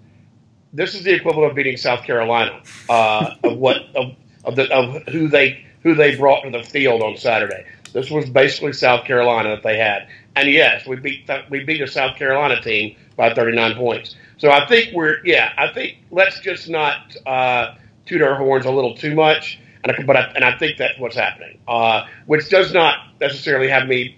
[0.72, 5.02] this is the equivalent of beating South Carolina uh, of what of, of the of
[5.08, 7.64] who they who who they brought to the field on Saturday.
[7.92, 11.86] This was basically South Carolina that they had, and yes, we beat we beat a
[11.86, 14.16] South Carolina team by 39 points.
[14.38, 17.74] So I think we're yeah, I think let's just not uh,
[18.06, 20.98] toot our horns a little too much, and I, but I, and I think that's
[20.98, 24.16] what's happening, uh, which does not necessarily have me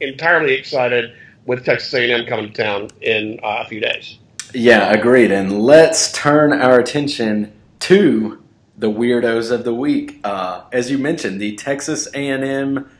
[0.00, 1.14] entirely excited
[1.46, 4.18] with Texas A&M coming to town in uh, a few days.
[4.52, 5.30] Yeah, agreed.
[5.30, 8.42] And let's turn our attention to
[8.76, 10.20] the weirdos of the week.
[10.24, 12.90] Uh, as you mentioned, the Texas A&M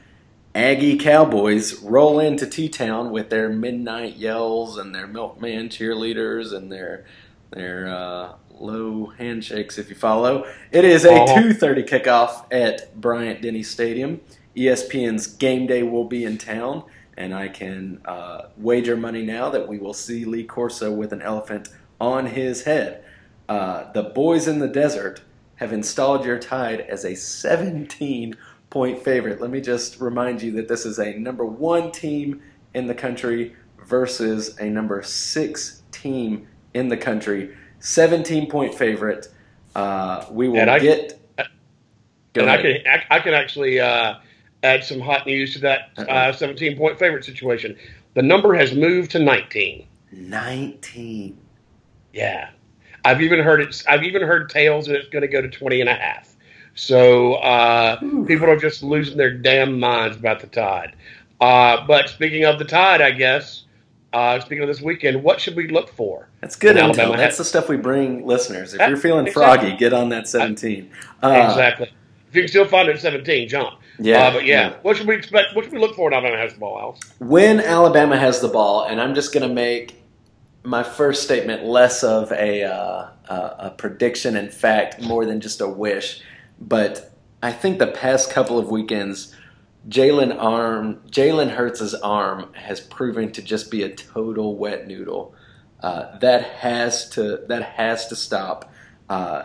[0.54, 7.04] Aggie Cowboys roll into T-Town with their midnight yells and their milkman cheerleaders and their
[7.50, 9.78] their uh, low handshakes.
[9.78, 11.40] If you follow, it is a uh-huh.
[11.40, 14.20] two thirty kickoff at Bryant Denny Stadium.
[14.56, 16.84] ESPN's Game Day will be in town
[17.20, 21.20] and I can uh, wager money now that we will see Lee Corso with an
[21.20, 21.68] elephant
[22.00, 23.04] on his head.
[23.46, 25.20] Uh, the boys in the desert
[25.56, 28.34] have installed your tide as a 17
[28.70, 29.40] point favorite.
[29.40, 32.40] Let me just remind you that this is a number one team
[32.74, 33.54] in the country
[33.84, 37.54] versus a number six team in the country.
[37.80, 39.28] 17 point favorite.
[39.74, 41.20] Uh, we will and I, get.
[42.34, 44.14] and I can I, I can actually uh,
[44.62, 47.76] add some hot news to that uh, 17 point favorite situation.
[48.14, 49.86] The number has moved to 19.
[50.12, 51.38] 19.
[52.12, 52.50] Yeah.
[53.04, 53.82] I've even heard it.
[53.88, 56.29] I've even heard tales that it's going to go to 20 and a half.
[56.80, 60.94] So uh, people are just losing their damn minds about the Tide.
[61.38, 63.64] Uh, but speaking of the Tide, I guess,
[64.14, 66.30] uh, speaking of this weekend, what should we look for?
[66.40, 66.84] That's good intel.
[66.84, 68.72] Alabama That's the stuff we bring listeners.
[68.72, 69.68] If that, you're feeling exactly.
[69.68, 70.90] froggy, get on that 17.
[71.22, 71.92] Uh, exactly.
[72.30, 73.78] If you can still find it at 17, jump.
[73.98, 74.70] Yeah, uh, but yeah.
[74.70, 74.76] yeah.
[74.80, 75.54] what should we expect?
[75.54, 77.00] What should we look for when Alabama has the ball, Alex?
[77.18, 80.02] When Alabama has the ball, and I'm just going to make
[80.62, 85.68] my first statement less of a, uh, a prediction and fact more than just a
[85.68, 86.22] wish,
[86.60, 89.34] but I think the past couple of weekends,
[89.88, 95.34] Jalen arm Jalen Hurts' arm has proven to just be a total wet noodle.
[95.82, 98.70] Uh, that has to that has to stop.
[99.08, 99.44] Uh,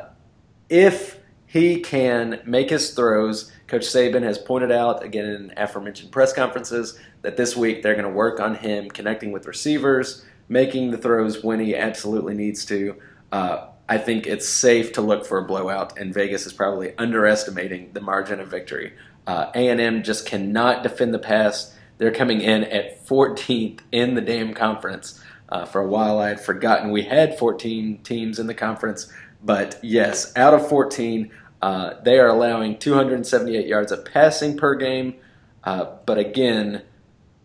[0.68, 6.34] if he can make his throws Coach Saban has pointed out, again in aforementioned press
[6.34, 10.98] conferences, that this week they're going to work on him connecting with receivers, making the
[10.98, 12.96] throws when he absolutely needs to.
[13.32, 17.92] Uh, I think it's safe to look for a blowout, and Vegas is probably underestimating
[17.94, 18.94] the margin of victory.
[19.28, 21.76] Uh, A&M just cannot defend the pass.
[21.98, 25.22] They're coming in at 14th in the damn conference.
[25.50, 29.12] Uh, for a while, I had forgotten we had 14 teams in the conference,
[29.44, 35.16] but yes, out of 14, uh, they are allowing 278 yards of passing per game,
[35.64, 36.82] uh, but again,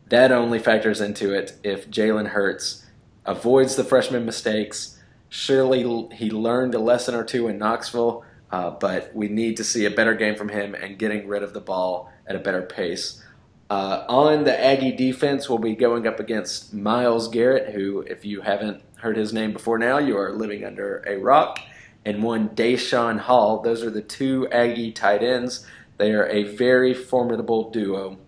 [0.08, 2.86] that only factors into it if Jalen Hurts
[3.24, 4.99] avoids the freshman mistakes.
[5.30, 9.86] Surely he learned a lesson or two in Knoxville, uh, but we need to see
[9.86, 13.22] a better game from him and getting rid of the ball at a better pace.
[13.70, 18.40] Uh, on the Aggie defense, we'll be going up against Myles Garrett, who, if you
[18.40, 21.60] haven't heard his name before now, you are living under a rock
[22.04, 23.62] and one Daeshon Hall.
[23.62, 25.64] Those are the two Aggie tight ends.
[25.98, 28.18] They are a very formidable duo.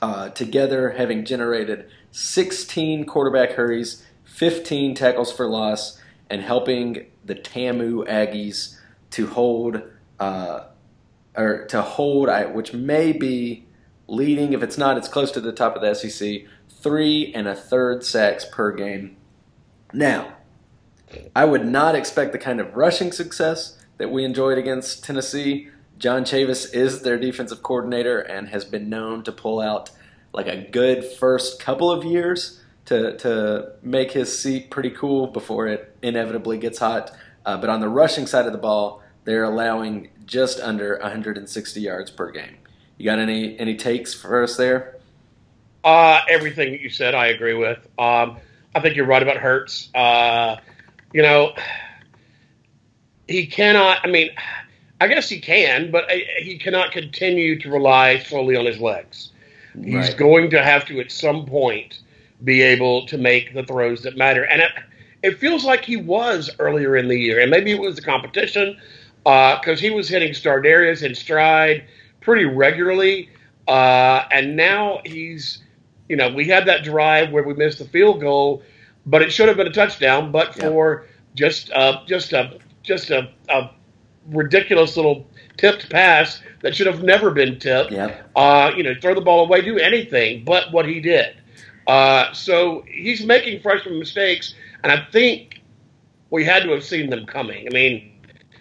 [0.00, 5.99] Uh, together, having generated 16 quarterback hurries, 15 tackles for loss,
[6.30, 8.76] and helping the TAMU Aggies
[9.10, 9.82] to hold,
[10.18, 10.60] uh,
[11.36, 13.66] or to hold, which may be
[14.06, 14.52] leading.
[14.52, 16.42] If it's not, it's close to the top of the SEC.
[16.68, 19.16] Three and a third sacks per game.
[19.92, 20.36] Now,
[21.34, 25.68] I would not expect the kind of rushing success that we enjoyed against Tennessee.
[25.98, 29.90] John Chavis is their defensive coordinator and has been known to pull out
[30.32, 35.66] like a good first couple of years to to make his seat pretty cool before
[35.66, 37.12] it inevitably gets hot.
[37.46, 42.10] Uh, but on the rushing side of the ball, they're allowing just under 160 yards
[42.10, 42.56] per game.
[42.98, 44.96] You got any any takes for us there?
[45.82, 47.78] Uh, everything you said, I agree with.
[47.98, 48.36] Um,
[48.74, 49.88] I think you're right about Hurts.
[49.94, 50.56] Uh,
[51.12, 51.54] you know,
[53.26, 53.98] he cannot.
[54.04, 54.30] I mean,
[55.00, 59.32] I guess he can, but he cannot continue to rely solely on his legs.
[59.82, 60.16] He's right.
[60.16, 62.00] going to have to, at some point,
[62.44, 64.44] be able to make the throws that matter.
[64.44, 64.70] And it,
[65.22, 68.78] it feels like he was earlier in the year, and maybe it was the competition
[69.24, 71.84] because uh, he was hitting Stardarius in stride
[72.20, 73.28] pretty regularly,
[73.68, 75.62] uh, and now he's,
[76.08, 78.62] you know, we had that drive where we missed the field goal
[79.06, 80.32] but it should have been a touchdown.
[80.32, 83.70] But for just uh, just a just a, a,
[84.28, 85.26] ridiculous little
[85.56, 87.90] tipped pass that should have never been tipped.
[88.36, 91.36] Uh, you know, throw the ball away, do anything but what he did.
[91.90, 95.60] Uh, so he's making freshman mistakes, and I think
[96.30, 97.66] we had to have seen them coming.
[97.66, 98.12] I mean,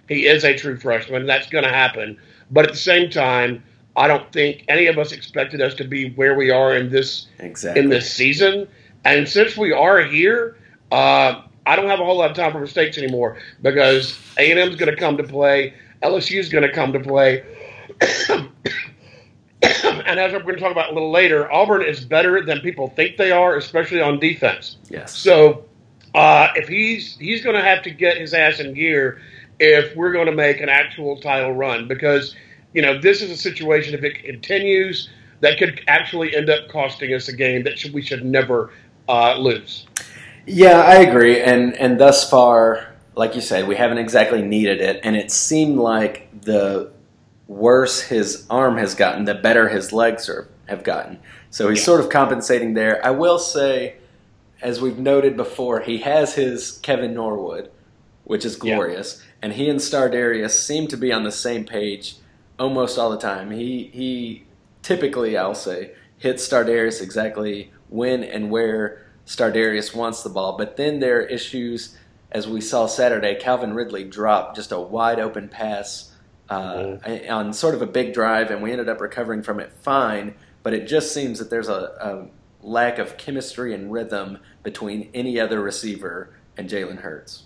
[0.07, 1.27] he is a true freshman.
[1.27, 2.17] That's going to happen.
[2.49, 3.63] But at the same time,
[3.95, 7.27] I don't think any of us expected us to be where we are in this
[7.37, 7.83] exactly.
[7.83, 8.67] in this season.
[9.05, 10.57] And since we are here,
[10.91, 14.59] uh, I don't have a whole lot of time for mistakes anymore because A and
[14.59, 17.43] M is going to come to play, LSU is going to come to play.
[19.61, 22.89] and as we're going to talk about a little later, Auburn is better than people
[22.89, 24.77] think they are, especially on defense.
[24.89, 25.17] Yes.
[25.17, 25.65] So
[26.15, 29.21] uh, if he's he's going to have to get his ass in gear
[29.59, 32.35] if we're going to make an actual title run because
[32.73, 35.09] you know this is a situation if it continues
[35.41, 38.71] that could actually end up costing us a game that should, we should never
[39.07, 39.87] uh, lose.
[40.45, 45.01] Yeah, I agree, and and thus far, like you said, we haven't exactly needed it,
[45.03, 46.91] and it seemed like the
[47.49, 51.19] worse his arm has gotten, the better his legs are, have gotten.
[51.49, 53.03] So he's sort of compensating there.
[53.03, 53.95] I will say,
[54.61, 57.71] as we've noted before, he has his Kevin Norwood,
[58.23, 59.31] which is glorious, yeah.
[59.41, 62.17] and he and Stardarius seem to be on the same page
[62.59, 63.49] almost all the time.
[63.49, 64.43] He he
[64.83, 70.99] typically, I'll say, hits Stardarius exactly when and where Stardarius wants the ball, but then
[70.99, 71.97] there are issues.
[72.31, 76.09] As we saw Saturday, Calvin Ridley dropped just a wide open pass
[76.49, 77.31] uh, mm-hmm.
[77.31, 80.35] on sort of a big drive, and we ended up recovering from it fine.
[80.63, 81.73] But it just seems that there's a,
[82.61, 87.43] a lack of chemistry and rhythm between any other receiver and Jalen Hurts.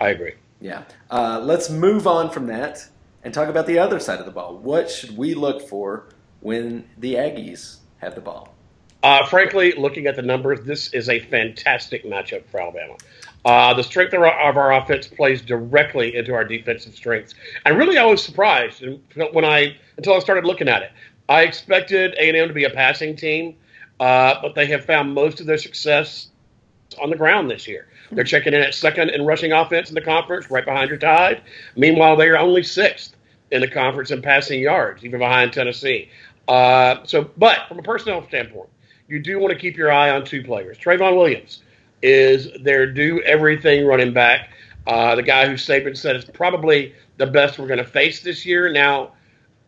[0.00, 0.34] I agree.
[0.60, 0.84] Yeah.
[1.10, 2.88] Uh, let's move on from that
[3.22, 4.56] and talk about the other side of the ball.
[4.56, 6.08] What should we look for
[6.40, 8.54] when the Aggies have the ball?
[9.02, 12.96] Uh, frankly, looking at the numbers, this is a fantastic matchup for Alabama.
[13.44, 17.34] Uh, the strength of our, of our, offense plays directly into our defensive strengths.
[17.66, 18.82] And really, I was surprised
[19.32, 20.92] when I until I started looking at it.
[21.28, 23.56] I expected A and M to be a passing team,
[24.00, 26.28] uh, but they have found most of their success
[27.02, 27.88] on the ground this year.
[28.12, 31.42] They're checking in at second in rushing offense in the conference, right behind your Tide.
[31.76, 33.14] Meanwhile, they are only sixth
[33.50, 36.08] in the conference in passing yards, even behind Tennessee.
[36.48, 38.68] Uh, so, but from a personnel standpoint,
[39.08, 40.78] you do want to keep your eye on two players.
[40.78, 41.62] Trayveon Williams
[42.04, 44.50] is their do everything running back.
[44.86, 48.44] Uh, the guy who Saban said is probably the best we're going to face this
[48.44, 48.70] year.
[48.70, 49.12] Now,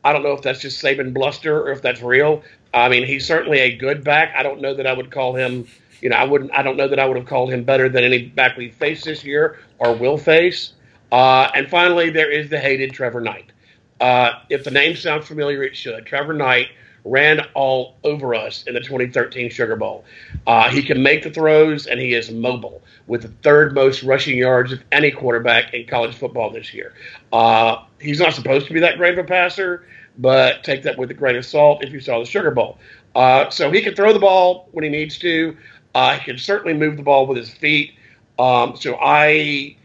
[0.04, 2.42] I don't know if that's just Saban bluster or if that's real.
[2.74, 4.34] I mean, he's certainly a good back.
[4.36, 5.66] I don't know that I would call him,
[6.02, 8.04] you know, I wouldn't, I don't know that I would have called him better than
[8.04, 10.74] any back we face this year or will face.
[11.10, 13.50] Uh, and finally, there is the hated Trevor Knight.
[13.98, 16.04] Uh, if the name sounds familiar, it should.
[16.04, 16.68] Trevor Knight
[17.06, 20.04] ran all over us in the 2013 Sugar Bowl.
[20.46, 24.36] Uh, he can make the throws, and he is mobile with the third most rushing
[24.36, 26.92] yards of any quarterback in college football this year.
[27.32, 29.86] Uh, he's not supposed to be that great of a passer,
[30.18, 32.78] but take that with a grain of salt if you saw the Sugar Bowl.
[33.14, 35.56] Uh, so he can throw the ball when he needs to.
[35.94, 37.94] Uh, he can certainly move the ball with his feet.
[38.38, 39.76] Um, so I,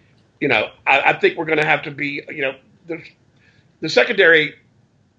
[0.42, 2.56] you know, I, I think we're going to have to be, you know,
[2.88, 3.02] the,
[3.80, 4.56] the secondary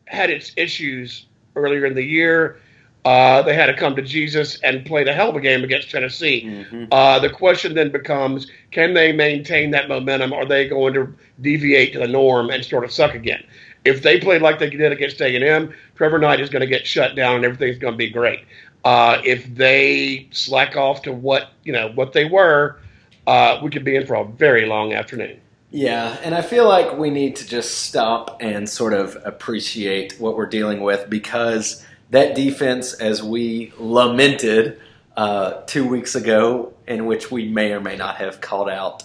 [0.07, 2.59] had its issues earlier in the year.
[3.05, 5.91] Uh, they had to come to Jesus and played a hell of a game against
[5.91, 6.45] Tennessee.
[6.45, 6.85] Mm-hmm.
[6.93, 10.33] Uh, the question then becomes can they maintain that momentum?
[10.33, 13.43] Are they going to deviate to the norm and sort of suck again?
[13.85, 17.17] If they play like they did against A&M, Trevor Knight is going to get shut
[17.17, 18.41] down and everything's going to be great.
[18.85, 22.79] Uh, if they slack off to what you know what they were,
[23.27, 25.41] uh, we could be in for a very long afternoon.
[25.73, 30.37] Yeah, and I feel like we need to just stop and sort of appreciate what
[30.37, 34.79] we're dealing with because that defense, as we lamented
[35.17, 39.05] uh, two weeks ago, in which we may or may not have called out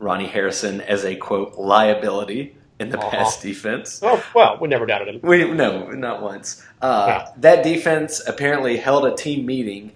[0.00, 3.10] Ronnie Harrison as a quote liability in the uh-huh.
[3.10, 4.00] pass defense.
[4.02, 5.20] Oh well, we never doubted him.
[5.22, 6.66] We no, not once.
[6.82, 7.32] Uh, yeah.
[7.36, 9.92] That defense apparently held a team meeting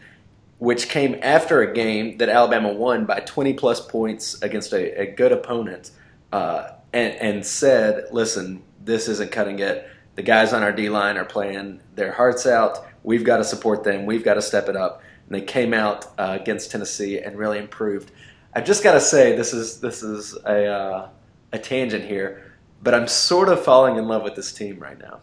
[0.58, 5.06] which came after a game that Alabama won by 20 plus points against a, a
[5.12, 5.90] good opponent
[6.34, 9.88] uh, and, and said, listen, this isn't cutting it.
[10.16, 12.84] The guys on our D line are playing their hearts out.
[13.04, 14.04] We've got to support them.
[14.04, 15.00] We've got to step it up.
[15.26, 18.10] And they came out uh, against Tennessee and really improved.
[18.52, 21.08] I've just got to say, this is this is a uh,
[21.52, 25.20] a tangent here, but I'm sort of falling in love with this team right now.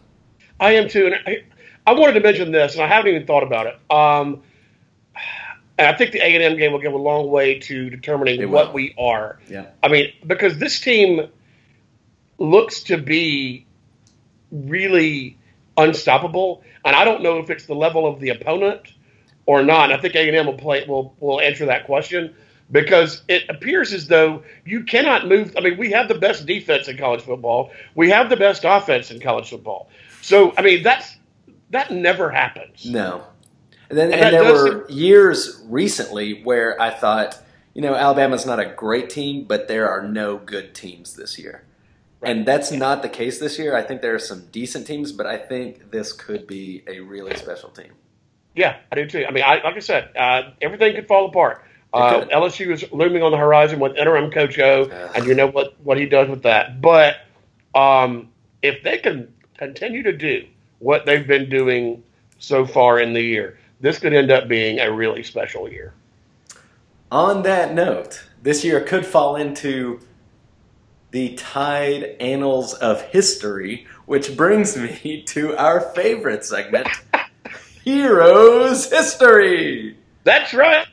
[0.61, 1.43] I am too, and I,
[1.85, 3.75] I wanted to mention this, and I haven't even thought about it.
[3.89, 4.43] Um,
[5.81, 8.51] and I think the A and M game will go a long way to determining
[8.51, 9.39] what we are.
[9.49, 9.65] Yeah.
[9.81, 11.27] I mean, because this team
[12.37, 13.65] looks to be
[14.51, 15.39] really
[15.75, 18.93] unstoppable, and I don't know if it's the level of the opponent
[19.47, 19.91] or not.
[19.91, 22.35] I think A and M will play will will answer that question
[22.69, 25.55] because it appears as though you cannot move.
[25.57, 27.71] I mean, we have the best defense in college football.
[27.95, 29.89] We have the best offense in college football.
[30.21, 31.17] So, I mean, that's
[31.71, 32.85] that never happens.
[32.85, 33.23] No,
[33.91, 37.37] and then and, and there were seem- years recently where I thought,
[37.73, 41.63] you know, Alabama's not a great team, but there are no good teams this year.
[42.23, 43.75] And that's not the case this year.
[43.75, 47.35] I think there are some decent teams, but I think this could be a really
[47.35, 47.93] special team.
[48.55, 49.25] Yeah, I do too.
[49.27, 51.63] I mean, I, like I said, uh, everything could fall apart.
[51.93, 54.85] Uh, LSU is looming on the horizon with interim coach O,
[55.15, 56.79] and you know what, what he does with that.
[56.81, 57.17] But
[57.75, 58.29] um,
[58.61, 60.45] if they can continue to do
[60.79, 62.03] what they've been doing
[62.39, 65.93] so far in the year, this could end up being a really special year.
[67.11, 69.99] On that note, this year could fall into
[71.11, 76.87] the Tide Annals of History, which brings me to our favorite segment,
[77.83, 79.97] Heroes History.
[80.23, 80.87] That's right.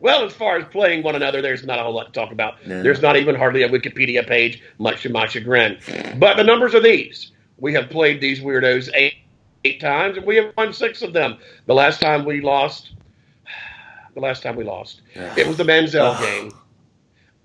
[0.00, 2.64] Well, as far as playing one another, there's not a whole lot to talk about.
[2.66, 2.82] No.
[2.82, 5.78] There's not even hardly a Wikipedia page, much to my chagrin.
[6.18, 7.32] But the numbers are these.
[7.56, 9.14] We have played these weirdos eight,
[9.68, 11.38] eight times, and we have won six of them.
[11.66, 12.92] The last time we lost,
[14.14, 16.52] the last time we lost, it was the Manziel game.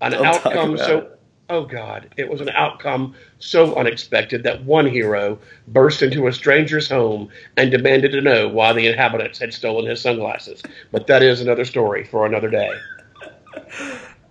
[0.00, 1.20] An Don't outcome so it.
[1.50, 6.88] oh god, it was an outcome so unexpected that one hero burst into a stranger's
[6.88, 10.62] home and demanded to know why the inhabitants had stolen his sunglasses.
[10.90, 12.70] But that is another story for another day.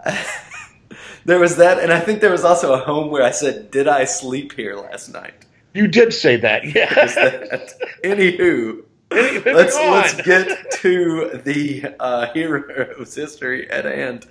[1.25, 3.87] There was that, and I think there was also a home where I said, "Did
[3.87, 6.93] I sleep here last night?" You did say that, yeah.
[6.93, 14.25] that- Anywho, let's let's get to the uh, heroes history at hand.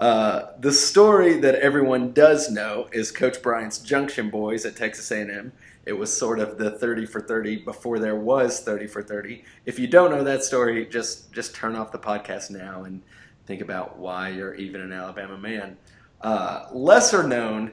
[0.00, 5.52] Uh, the story that everyone does know is Coach Bryant's Junction Boys at Texas A&M.
[5.86, 9.42] It was sort of the 30 for 30 before there was 30 for 30.
[9.66, 13.02] If you don't know that story, just just turn off the podcast now and
[13.46, 15.76] think about why you're even an Alabama man.
[16.20, 17.72] Uh, lesser known,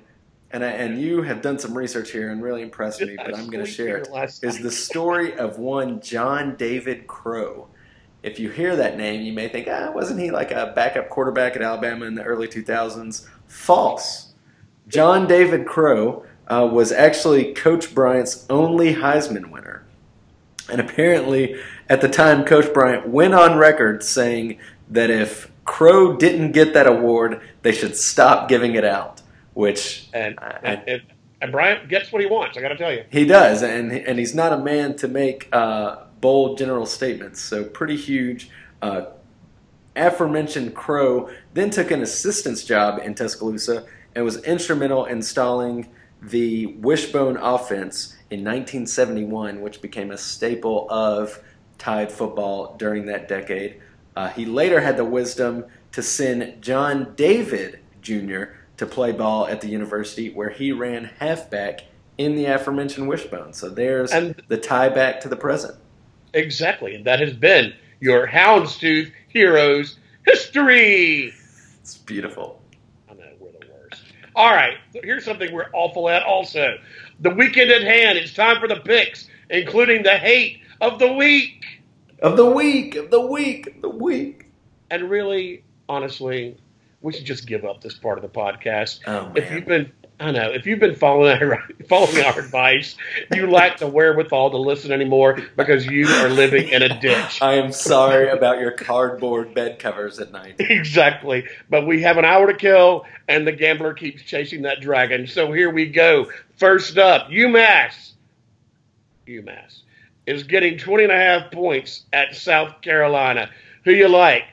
[0.56, 3.50] and I, and you have done some research here and really impressed me, but I'm
[3.50, 4.08] going to share it
[4.42, 7.68] is the story of one John David Crow.
[8.24, 11.58] If you hear that name, you may think, ah, wasn't he like a backup quarterback
[11.58, 13.28] at Alabama in the early 2000s?
[13.48, 14.34] False.
[14.88, 19.84] John David Crow uh, was actually Coach Bryant's only Heisman winner.
[20.72, 26.54] And apparently, at the time, Coach Bryant went on record saying that if Crow didn't
[26.54, 29.22] get that award, they should stop giving it out,
[29.56, 31.02] which and, I- and, and,
[31.42, 32.58] and Bryant gets what he wants.
[32.58, 33.04] I got to tell you.
[33.10, 37.42] He does, and and he's not a man to make uh, bold general statements.
[37.42, 38.50] So pretty huge.
[38.82, 39.06] Uh,
[39.96, 45.90] aforementioned Crow then took an assistant's job in Tuscaloosa and was instrumental in installing
[46.22, 51.42] the wishbone offense in 1971, which became a staple of
[51.78, 53.82] Tide football during that decade.
[54.16, 58.44] Uh, he later had the wisdom to send John David Jr.
[58.78, 61.82] to play ball at the university, where he ran halfback
[62.18, 63.54] in the aforementioned wishbone.
[63.54, 65.76] So there's And- the tie back to the present.
[66.34, 66.96] Exactly.
[66.96, 71.34] And that has been your Houndstooth Heroes history.
[71.82, 72.62] It's beautiful.
[73.10, 74.02] I know we're the worst.
[74.36, 76.24] All right, here's something we're awful at.
[76.24, 76.78] Also,
[77.22, 78.18] the weekend at hand.
[78.18, 81.64] It's time for the picks, including the hate of the week.
[82.22, 84.46] Of the week, of the week, of the week.
[84.90, 86.58] And really, honestly,
[87.06, 89.02] we should just give up this part of the podcast.
[89.06, 92.96] Oh, If you've been, I know, if you've been following our, following our advice,
[93.32, 97.44] you lack the wherewithal to listen anymore because you are living in a ditch.
[97.44, 100.56] I am sorry about your cardboard bed covers at night.
[100.76, 101.46] Exactly.
[101.70, 105.28] But we have an hour to kill, and the gambler keeps chasing that dragon.
[105.28, 106.32] So here we go.
[106.58, 108.14] First up, UMass.
[109.28, 109.82] UMass
[110.26, 113.52] is getting 20 and a half points at South Carolina.
[113.84, 114.46] Who you like?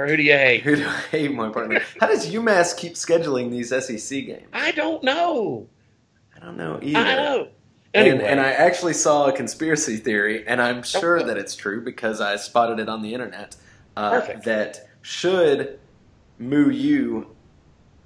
[0.00, 0.62] Or who do you hate?
[0.62, 1.82] Who do I hate more importantly?
[2.00, 4.48] How does UMass keep scheduling these SEC games?
[4.52, 5.68] I don't know.
[6.34, 6.98] I don't know either.
[6.98, 7.48] I know.
[7.92, 11.26] Anyway, And, and I actually saw a conspiracy theory, and I'm sure Okay.
[11.26, 13.56] that it's true because I spotted it on the internet.
[13.96, 15.78] Uh, that should
[16.38, 17.34] Moo U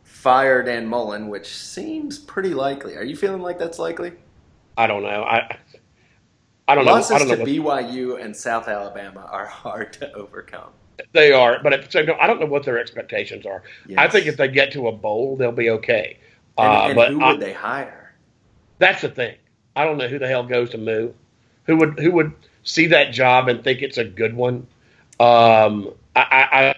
[0.02, 2.96] fire Dan Mullen, which seems pretty likely.
[2.96, 4.14] Are you feeling like that's likely?
[4.76, 5.22] I don't know.
[5.22, 5.58] I
[6.66, 6.92] I don't know.
[6.92, 7.36] Losses I don't know.
[7.36, 10.70] to BYU and South Alabama are hard to overcome.
[11.12, 13.62] They are, but at the same time, I don't know what their expectations are.
[13.96, 16.18] I think if they get to a bowl, they'll be okay.
[16.58, 18.14] And, Uh, and but who I- would they hire?
[18.78, 19.36] That's the thing.
[19.76, 21.10] I don't know who the hell goes to Moo.
[21.66, 22.32] Who would who would
[22.62, 24.66] see that job and think it's a good one?
[25.20, 26.74] Um, I, I, I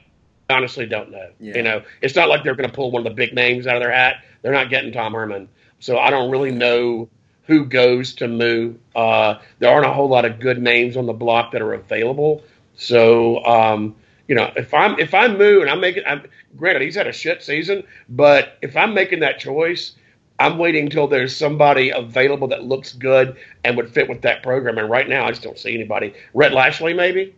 [0.54, 1.28] honestly don't know.
[1.40, 1.56] Yeah.
[1.56, 3.76] You know, it's not like they're going to pull one of the big names out
[3.76, 4.22] of their hat.
[4.42, 5.48] They're not getting Tom Herman,
[5.80, 7.08] so I don't really know
[7.44, 8.74] who goes to Moo.
[8.94, 12.42] Uh, there aren't a whole lot of good names on the block that are available.
[12.76, 13.94] So um,
[14.28, 16.22] you know, if I'm if I'm Moo and I'm making, I'm,
[16.56, 19.92] granted he's had a shit season, but if I'm making that choice,
[20.38, 24.78] I'm waiting until there's somebody available that looks good and would fit with that program.
[24.78, 26.12] And right now, I just don't see anybody.
[26.34, 27.34] Rhett Lashlee, maybe.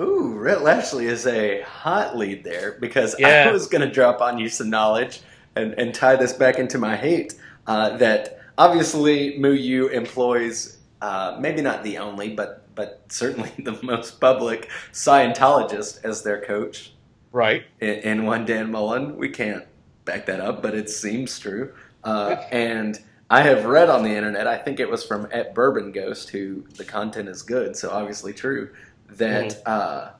[0.00, 3.46] Ooh, Rhett Lashlee is a hot lead there because Yeah.
[3.48, 5.20] I was going to drop on you some knowledge
[5.56, 7.34] and, and tie this back into my hate.
[7.66, 13.78] uh, that obviously Moo U employs uh, maybe not the only, but but certainly the
[13.82, 16.94] most public Scientologist as their coach.
[17.32, 17.64] Right.
[17.80, 19.64] In, in one Dan Mullen, we can't
[20.04, 21.74] back that up, but it seems true.
[22.04, 23.00] Uh, and
[23.30, 26.64] I have read on the internet, I think it was from at Bourbon Ghost, who
[26.76, 28.72] the content is good, so obviously true,
[29.08, 30.10] that uh,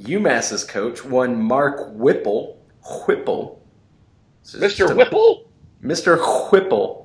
[0.00, 2.60] UMass's coach, one Mark Whipple,
[3.06, 3.62] Whipple,
[4.44, 4.96] Mr.
[4.96, 5.48] Whipple?
[5.82, 6.50] Mr.
[6.50, 7.03] Whipple.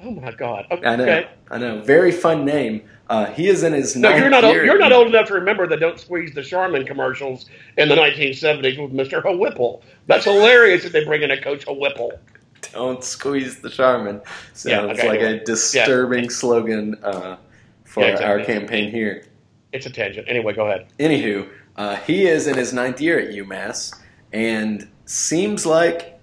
[0.00, 0.66] Oh my God.
[0.70, 0.86] Okay.
[0.86, 2.82] I know, I know, very fun name.
[3.10, 4.44] Uh, he is in his No, ninth you're not.
[4.44, 4.64] Old, year.
[4.64, 7.46] you're not old enough to remember the "Don't Squeeze the Charmin" commercials
[7.76, 9.38] in the 1970s with Mr.
[9.38, 9.82] Whipple.
[10.06, 12.12] That's hilarious that they bring in a Coach Whipple.
[12.72, 14.20] Don't squeeze the Charmin.
[14.52, 15.38] Sounds Yeah, okay, like anyway.
[15.40, 17.36] a disturbing slogan uh,
[17.84, 18.26] for Yeah, exactly.
[18.26, 19.24] our campaign here.
[19.72, 20.26] It's a tangent.
[20.28, 20.86] Anyway, go ahead.
[20.98, 23.94] Anywho, uh, he is in his ninth year at UMass,
[24.32, 26.18] and seems like,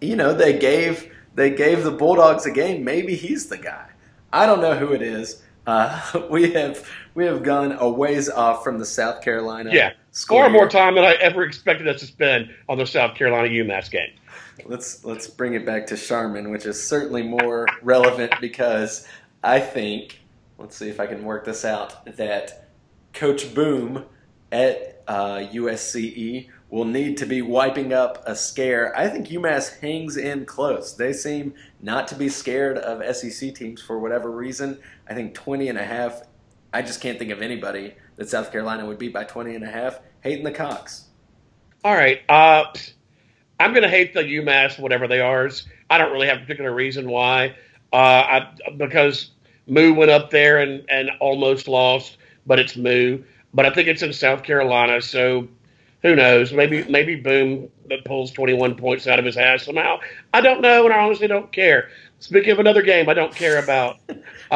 [0.00, 1.09] you know, they gave
[1.40, 2.84] they gave the Bulldogs a game.
[2.84, 3.88] Maybe he's the guy.
[4.30, 5.42] I don't know who it is.
[5.66, 5.98] Uh,
[6.30, 9.70] we have we have gone a ways off from the South Carolina.
[9.72, 13.48] Yeah, Far more time than I ever expected us to spend on the South Carolina
[13.48, 14.10] UMass game.
[14.66, 19.08] Let's let's bring it back to Charmin, which is certainly more relevant because
[19.42, 20.20] I think
[20.58, 22.68] let's see if I can work this out that
[23.14, 24.04] Coach Boom
[24.52, 28.96] at uh, USCE will need to be wiping up a scare.
[28.96, 30.94] I think UMass hangs in close.
[30.94, 34.78] They seem not to be scared of SEC teams for whatever reason.
[35.08, 36.22] I think 20 and a half.
[36.72, 39.70] I just can't think of anybody that South Carolina would beat by 20 and a
[39.70, 39.98] half.
[40.20, 41.06] Hating the Cox.
[41.82, 42.20] All right.
[42.28, 42.66] Uh,
[43.58, 45.50] I'm going to hate the UMass, whatever they are.
[45.88, 47.56] I don't really have a particular reason why.
[47.92, 49.30] Uh, I, because
[49.66, 53.24] Moo went up there and, and almost lost, but it's Moo.
[53.52, 55.48] But I think it's in South Carolina, so
[56.02, 56.52] who knows?
[56.52, 59.98] Maybe maybe Boom that pulls 21 points out of his ass somehow.
[60.32, 61.88] I don't know, and I honestly don't care.
[62.20, 63.96] Speaking of another game, I don't care about.
[64.06, 64.14] By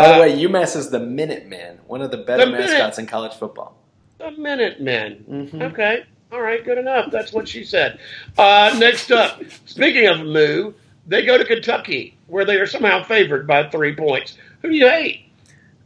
[0.09, 3.07] the Uh, way, UMass is the Minutemen, one of the better The Minute- mascots in
[3.07, 3.77] college football.
[4.19, 5.25] The Minutemen.
[5.53, 5.63] Mhm.
[5.73, 6.05] Okay.
[6.33, 6.65] All right.
[6.65, 7.11] Good enough.
[7.11, 7.99] That's what she said.
[8.37, 10.73] Uh, next up, speaking of Moo,
[11.07, 14.37] they go to Kentucky, where they are somehow favored by three points.
[14.63, 15.21] Who do you hate?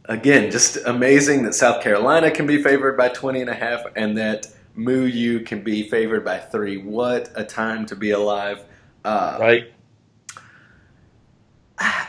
[0.05, 4.17] Again, just amazing that South Carolina can be favored by 20 and a half and
[4.17, 4.47] that
[4.79, 6.77] Moo U can be favored by three.
[6.77, 8.63] What a time to be alive.
[9.03, 9.73] Uh, Right.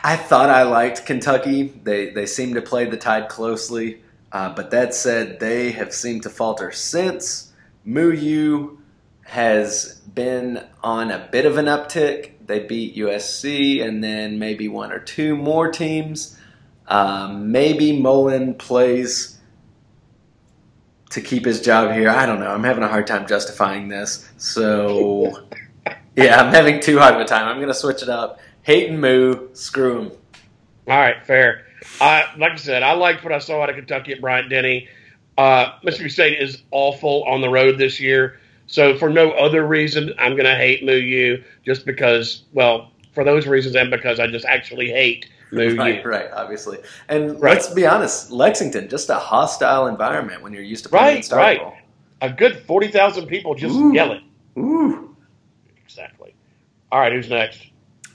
[0.02, 1.72] I thought I liked Kentucky.
[1.84, 4.00] They they seem to play the tide closely,
[4.32, 7.52] uh, but that said, they have seemed to falter since.
[7.84, 8.80] Moo U
[9.22, 12.32] has been on a bit of an uptick.
[12.46, 16.36] They beat USC and then maybe one or two more teams.
[16.88, 19.38] Um, maybe Mullen plays
[21.10, 22.08] to keep his job here.
[22.08, 22.50] I don't know.
[22.50, 24.28] I'm having a hard time justifying this.
[24.38, 25.46] So,
[26.16, 27.46] yeah, I'm having too hard of a time.
[27.46, 28.40] I'm going to switch it up.
[28.62, 30.12] Hate and Moo, screw him.
[30.88, 31.24] All right.
[31.26, 31.66] Fair.
[32.00, 34.88] I like I said, I liked what I saw out of Kentucky at Bryant Denny.
[35.38, 38.38] Uh, Mississippi State is awful on the road this year.
[38.66, 43.24] So for no other reason, I'm going to hate Moo U just because, well, for
[43.24, 46.78] those reasons and because I just actually hate Right, right, obviously.
[47.08, 47.54] And Right.
[47.54, 51.58] let's be honest, Lexington, just a hostile environment when you're used to playing Right, right.
[51.60, 51.72] Bowl.
[52.22, 53.92] A good 40,000 people just Ooh.
[53.92, 54.22] yelling.
[54.58, 55.16] Ooh.
[55.84, 56.34] Exactly.
[56.92, 57.62] All right, who's next?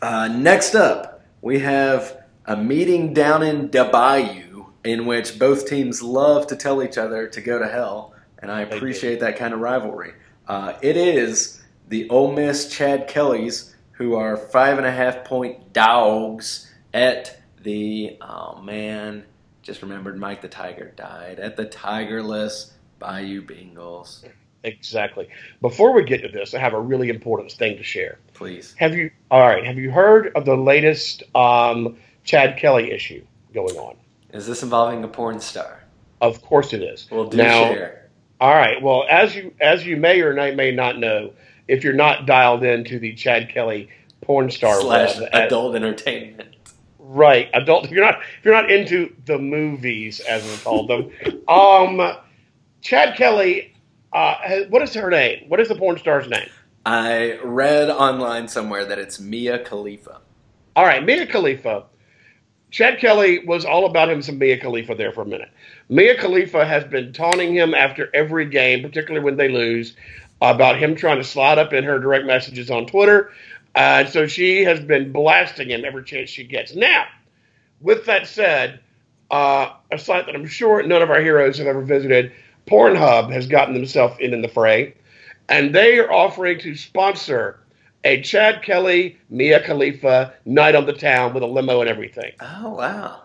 [0.01, 6.47] Uh, next up, we have a meeting down in Bayou in which both teams love
[6.47, 10.13] to tell each other to go to hell, and I appreciate that kind of rivalry.
[10.47, 15.73] Uh, it is the Ole Miss Chad Kellys, who are five and a half point
[15.73, 19.25] dogs at the, oh man,
[19.61, 24.23] just remembered Mike the Tiger died, at the Tigerless Bayou Bengals.
[24.63, 25.27] Exactly.
[25.61, 28.17] Before we get to this, I have a really important thing to share.
[28.33, 28.73] Please.
[28.79, 29.11] Have you?
[29.29, 29.63] All right.
[29.63, 33.23] Have you heard of the latest um, Chad Kelly issue
[33.53, 33.95] going on?
[34.33, 35.83] Is this involving a porn star?
[36.21, 37.07] Of course it is.
[37.11, 38.09] Well, do now, share.
[38.39, 38.81] all right.
[38.81, 41.33] Well, as you as you may or may not know,
[41.67, 43.89] if you're not dialed into the Chad Kelly
[44.21, 46.54] porn star Slash web, at- adult entertainment.
[47.15, 47.85] Right, adult.
[47.85, 51.11] If you're not if you're not into the movies as we call them,
[51.47, 52.17] um,
[52.81, 53.71] Chad Kelly.
[54.13, 55.49] Uh, what is her name?
[55.49, 56.47] What is the porn star's name?
[56.85, 60.21] I read online somewhere that it's Mia Khalifa.
[60.75, 61.85] All right, Mia Khalifa.
[62.71, 65.49] Chad Kelly was all about him some Mia Khalifa there for a minute.
[65.89, 69.95] Mia Khalifa has been taunting him after every game, particularly when they lose,
[70.41, 73.31] about him trying to slide up in her direct messages on Twitter.
[73.75, 76.73] Uh, so she has been blasting him every chance she gets.
[76.73, 77.05] Now,
[77.81, 78.79] with that said,
[79.29, 82.31] uh, a site that I'm sure none of our heroes have ever visited,
[82.67, 84.95] Pornhub has gotten themselves in, in the fray,
[85.49, 87.59] and they are offering to sponsor
[88.03, 92.31] a Chad Kelly, Mia Khalifa night on the town with a limo and everything.
[92.39, 93.23] Oh wow.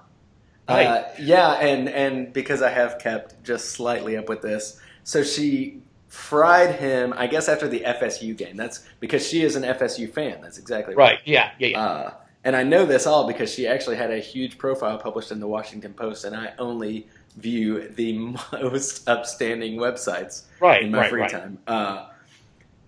[0.68, 0.86] Right.
[0.86, 5.80] Uh, yeah, and and because I have kept just slightly up with this, so she
[6.11, 7.15] fried him.
[7.17, 8.57] I guess after the FSU game.
[8.57, 10.41] That's because she is an FSU fan.
[10.43, 11.21] That's exactly Right.
[11.25, 11.53] Yeah.
[11.59, 11.69] Yeah.
[11.69, 11.81] Yeah.
[11.81, 15.41] Uh, and I know this all because she actually had a huge profile published in
[15.41, 17.07] the Washington Post, and I only
[17.37, 18.19] view the
[18.53, 20.83] most upstanding websites right.
[20.83, 21.11] in my right.
[21.11, 21.31] free right.
[21.31, 21.59] time.
[21.67, 22.07] Uh,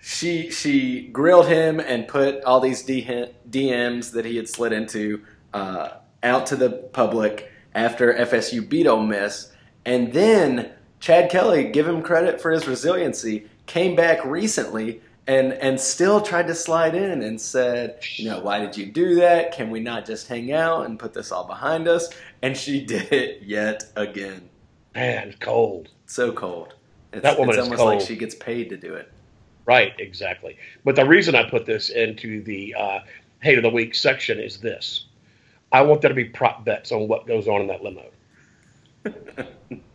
[0.00, 5.22] she she grilled him and put all these DMs that he had slid into
[5.54, 5.90] uh,
[6.22, 9.52] out to the public after FSU beat Ole Miss,
[9.84, 15.78] and then Chad Kelly, give him credit for his resiliency, came back recently and and
[15.78, 19.50] still tried to slide in and said, you know, why did you do that?
[19.52, 22.08] Can we not just hang out and put this all behind us?
[22.42, 24.48] And she did it yet again.
[24.94, 25.88] Man, cold.
[26.06, 26.74] So cold.
[27.12, 29.10] It's, That woman it's almost like she gets paid to do it.
[29.66, 30.56] Right, exactly.
[30.84, 33.00] But the reason I put this into the uh,
[33.40, 35.06] hate of the week section is this:
[35.72, 38.06] I want there to be prop bets on what goes on in that limo.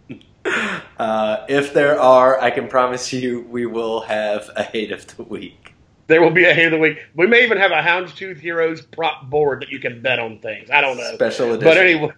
[0.98, 5.22] Uh, if there are, I can promise you we will have a hate of the
[5.22, 5.76] week.
[6.08, 6.98] There will be a hate of the week.
[7.16, 10.72] We may even have a Houndstooth Heroes prop board that you can bet on things.
[10.72, 11.14] I don't know.
[11.14, 11.64] Special edition.
[11.64, 12.12] But anyway,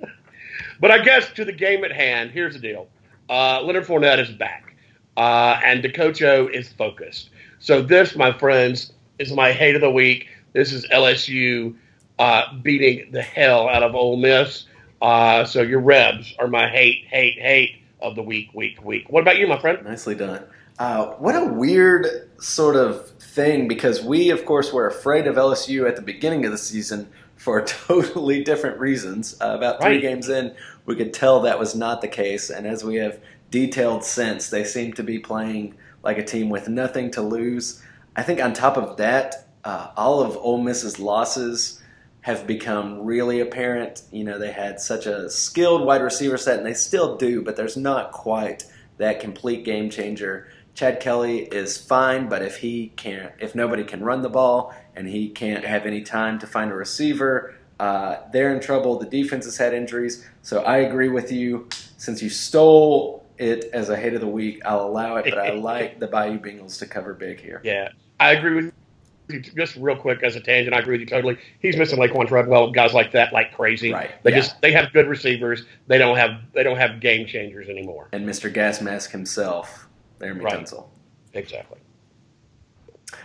[0.80, 2.88] but I guess to the game at hand, here's the deal:
[3.30, 4.76] uh, Leonard Fournette is back,
[5.16, 7.30] uh, and DeCocho is focused.
[7.58, 10.28] So this, my friends, is my hate of the week.
[10.52, 11.74] This is LSU
[12.18, 14.66] uh, beating the hell out of Ole Miss.
[15.00, 19.10] Uh, so your Rebs are my hate, hate, hate of the week, week, week.
[19.10, 19.78] What about you, my friend?
[19.84, 20.44] Nicely done.
[20.78, 25.88] Uh, what a weird sort of thing because we, of course, were afraid of LSU
[25.88, 29.36] at the beginning of the season for totally different reasons.
[29.40, 30.02] Uh, about three Right.
[30.02, 30.54] games in,
[30.86, 32.50] we could tell that was not the case.
[32.50, 33.20] And as we have
[33.50, 37.82] detailed since, they seem to be playing like a team with nothing to lose.
[38.16, 41.80] I think on top of that, uh, all of Ole Miss's losses
[42.24, 44.00] have become really apparent.
[44.10, 47.54] You know, they had such a skilled wide receiver set, and they still do, but
[47.54, 48.64] there's not quite
[48.96, 50.48] that complete game changer.
[50.74, 55.06] Chad Kelly is fine, but if he can't, if nobody can run the ball and
[55.06, 58.98] he can't have any time to find a receiver, uh, they're in trouble.
[58.98, 61.68] The defense has had injuries, so I agree with you.
[61.98, 65.50] Since you stole it as a hate of the week, I'll allow it, but I
[65.56, 67.60] like the Bayou Bengals to cover big here.
[67.62, 68.72] Yeah, I agree with you.
[69.56, 71.38] Just real quick as a tangent, I agree with you totally.
[71.60, 73.90] He's missing Laquan Treadwell, guys like that, like crazy.
[73.92, 74.36] Right, They yeah.
[74.36, 75.64] just they have good receivers.
[75.86, 78.08] They don't have they don't have game changers anymore.
[78.12, 78.52] And Mr.
[78.52, 79.88] Gas Mask himself,
[80.20, 80.54] Laremy Right.
[80.58, 80.88] Tunsil.
[81.32, 81.78] Exactly.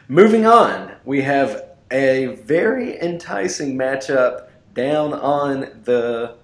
[0.08, 6.36] Moving on, we have a very enticing matchup down on the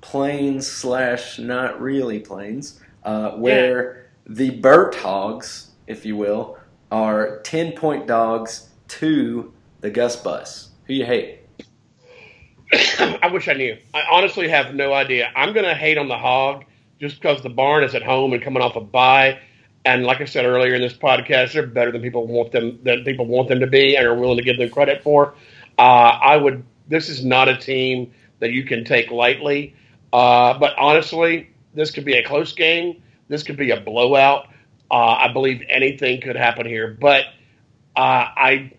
[0.00, 6.58] plains slash not really plains, uh, where the Burt Hogs, if you will,
[6.90, 10.70] are ten point dogs to the Gus Bus.
[10.86, 11.40] Who you hate?
[12.72, 13.76] I wish I knew.
[13.92, 15.30] I honestly have no idea.
[15.34, 16.64] I'm going to hate on the hog
[17.00, 19.38] just because the barn is at home and coming off a bye.
[19.84, 23.04] And like I said earlier in this podcast, they're better than people want them than
[23.04, 25.34] people want them to be and are willing to give them credit for.
[25.78, 26.64] Uh, I would.
[26.88, 29.74] This is not a team that you can take lightly.
[30.12, 33.02] Uh, but honestly, this could be a close game.
[33.28, 34.48] This could be a blowout.
[34.90, 36.96] Uh, I believe anything could happen here.
[36.98, 37.24] But
[37.96, 38.00] uh,
[38.36, 38.72] I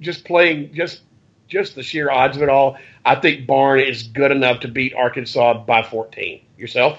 [0.00, 1.02] just playing just
[1.48, 2.78] just the sheer odds of it all.
[3.04, 6.40] I think Barn is good enough to beat Arkansas by 14.
[6.56, 6.98] Yourself?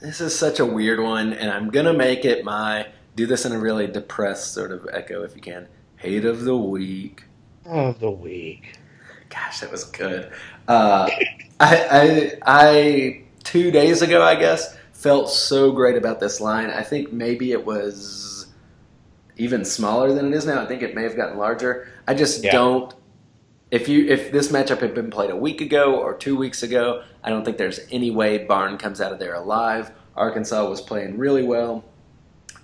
[0.00, 3.52] This is such a weird one, and I'm gonna make it my do this in
[3.52, 5.68] a really depressed sort of echo if you can.
[5.96, 7.24] Hate of the week.
[7.64, 8.78] Of the week.
[9.28, 10.32] Gosh, that was good.
[10.66, 11.08] Uh,
[11.60, 16.70] I, I, I two days ago, I guess, felt so great about this line.
[16.70, 18.41] I think maybe it was
[19.42, 20.62] even smaller than it is now.
[20.62, 21.88] I think it may have gotten larger.
[22.06, 22.52] I just Yeah.
[22.52, 22.94] don't.
[23.72, 27.02] If you if this matchup had been played a week ago or two weeks ago,
[27.24, 29.90] I don't think there's any way Barn comes out of there alive.
[30.14, 31.84] Arkansas was playing really well,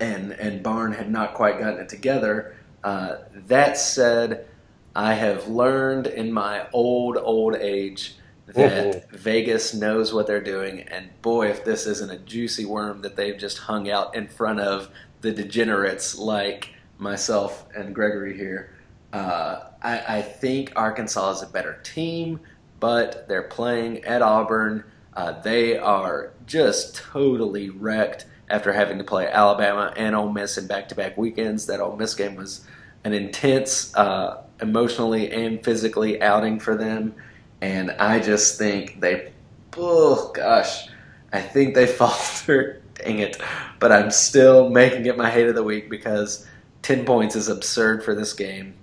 [0.01, 2.55] and and Barn had not quite gotten it together.
[2.85, 3.16] Uh,
[3.47, 4.47] that said,
[4.95, 8.14] I have learned in my old old age
[8.47, 13.16] that Vegas knows what they're doing, and boy, if this isn't a juicy worm that
[13.16, 14.89] they've just hung out in front of
[15.21, 18.75] the degenerates like myself and Gregory here.
[19.12, 22.41] Uh, I, I think Arkansas is a better team,
[22.81, 24.85] but they're playing at Auburn.
[25.14, 30.66] Uh, they are just totally wrecked after having to play Alabama and Ole Miss in
[30.66, 31.66] back-to-back weekends.
[31.66, 32.66] That Ole Miss game was
[33.05, 37.14] an intense, uh, emotionally and physically outing for them,
[37.61, 39.33] and I just think they,
[39.77, 40.89] oh gosh,
[41.33, 42.83] I think they faltered.
[42.99, 43.41] Dang it!
[43.79, 46.47] But I'm still making it my hate of the week because
[46.83, 48.75] 10 points is absurd for this game.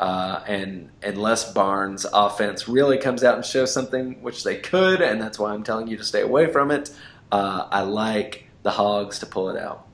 [0.00, 5.20] Uh, and unless Barn's offense really comes out and shows something, which they could, and
[5.20, 6.90] that's why I'm telling you to stay away from it,
[7.30, 9.86] uh, I like the Hogs to pull it out.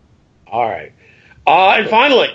[0.46, 0.92] All right.
[1.46, 2.30] Uh, and finally,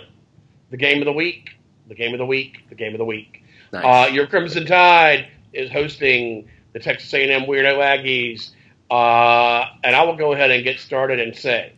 [0.70, 1.50] the game of the week.
[1.88, 2.60] The game of the week.
[2.70, 3.44] The game of the week.
[3.72, 3.84] Nice.
[3.84, 8.52] Uh, your Crimson Tide is hosting the Texas A&M Weirdo Aggies,
[8.94, 11.74] uh, and I will go ahead and get started and say,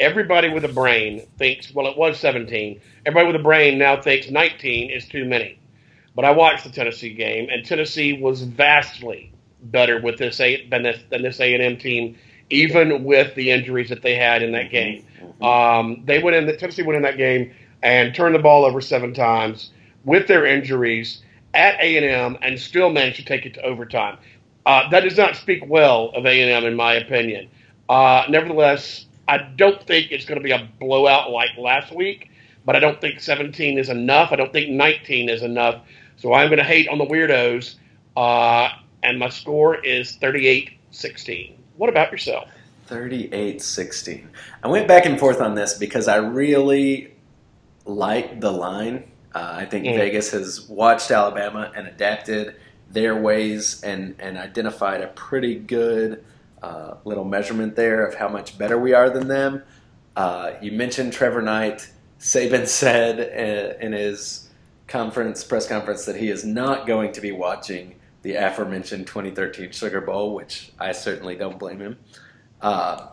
[0.00, 2.80] everybody with a brain thinks, well, it was 17.
[3.04, 5.58] Everybody with a brain now thinks 19 is too many.
[6.14, 9.34] But I watched the Tennessee game, and Tennessee was vastly
[9.64, 12.16] better with this a, than this than this A&M team,
[12.48, 15.04] even with the injuries that they had in that game.
[15.42, 16.46] Um, they went in.
[16.46, 17.52] The, Tennessee went in that game
[17.82, 19.72] and turned the ball over seven times
[20.06, 24.16] with their injuries at A&M, and still managed to take it to overtime.
[24.66, 27.48] Uh, that does not speak well of A&M, in my opinion.
[27.88, 32.30] Uh, nevertheless, I don't think it's going to be a blowout like last week,
[32.64, 34.32] but I don't think 17 is enough.
[34.32, 35.82] I don't think 19 is enough.
[36.16, 37.76] So I'm going to hate on the weirdos,
[38.16, 38.70] uh,
[39.04, 41.52] and my score is 38-16.
[41.76, 42.48] What about yourself?
[42.88, 44.28] 38 16.
[44.62, 47.12] I went back and forth on this because I really
[47.84, 49.10] like the line.
[49.34, 49.96] Uh, I think Mm.
[49.96, 52.54] Vegas has watched Alabama and adapted
[52.96, 56.24] their ways and, and identified a pretty good
[56.62, 59.62] uh, little measurement there of how much better we are than them.
[60.16, 61.90] Uh, you mentioned Trevor Knight.
[62.18, 64.48] Saban said uh, in his
[64.86, 70.00] conference press conference that he is not going to be watching the aforementioned 2013 Sugar
[70.00, 71.98] Bowl, which I certainly don't blame him.
[72.62, 73.08] Uh,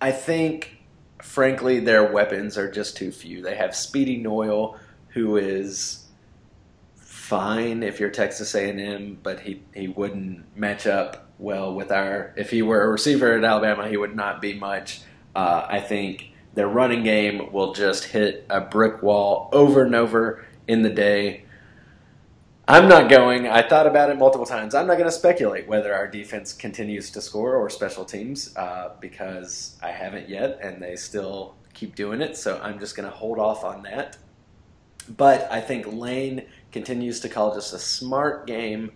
[0.00, 0.78] I think,
[1.20, 3.42] frankly, their weapons are just too few.
[3.42, 4.78] They have Speedy Noil,
[5.08, 6.05] who is
[7.26, 12.32] fine if you're Texas A&M, but he, he wouldn't match up well with our.
[12.36, 15.00] If he were a receiver at Alabama, he would not be much.
[15.34, 20.44] Uh, I think their running game will just hit a brick wall over and over
[20.68, 21.44] in the day.
[22.68, 23.48] I'm not going.
[23.48, 24.74] I thought about it multiple times.
[24.74, 28.92] I'm not going to speculate whether our defense continues to score or special teams uh,
[29.00, 32.36] because I haven't yet, and they still keep doing it.
[32.36, 34.16] So I'm just going to hold off on that.
[35.08, 36.46] But I think Lane
[36.76, 38.92] continues to call just a smart game,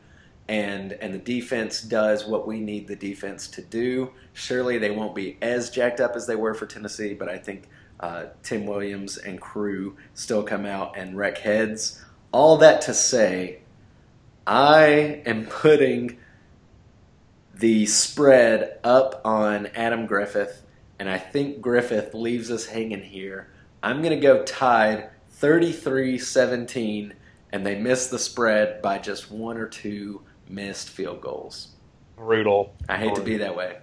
[0.49, 4.11] and and the defense does what we need the defense to do.
[4.35, 7.70] Surely they won't be as jacked up as they were for Tennessee, but I think
[7.99, 12.05] uh, Tim Williams and crew still come out and wreck heads.
[12.33, 13.61] All that to say,
[14.47, 16.18] I am putting
[17.55, 20.66] the spread up on Adam Griffith,
[20.99, 23.49] and I think Griffith leaves us hanging here.
[23.83, 27.14] I'm going to go tied 33 17,
[27.53, 31.68] and they missed the spread by just one or two missed field goals.
[32.16, 32.74] Brutal.
[32.88, 33.78] I hate to be that way.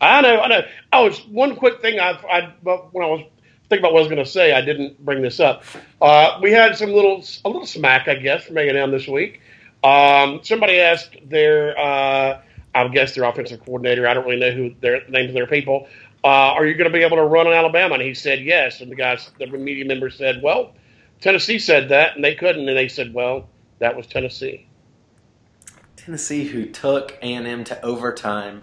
[0.00, 0.62] I know, I know.
[0.92, 1.98] Oh, it's one quick thing.
[1.98, 3.24] I, I when I was
[3.68, 5.64] thinking about what I was going to say, I didn't bring this up.
[6.00, 9.40] Uh, we had some little, a little smack, I guess, from A&M this week.
[9.82, 12.40] Um, somebody asked their, uh,
[12.74, 14.06] I guess their offensive coordinator.
[14.06, 15.88] I don't really know who their names of their people.
[16.24, 17.94] Uh, are you going to be able to run on Alabama?
[17.94, 18.80] And he said yes.
[18.80, 20.74] And the guys, the media member said, well,
[21.20, 22.68] Tennessee said that, and they couldn't.
[22.68, 23.48] And they said, well,
[23.78, 24.66] that was Tennessee.
[25.96, 28.62] Tennessee, who took A&M to overtime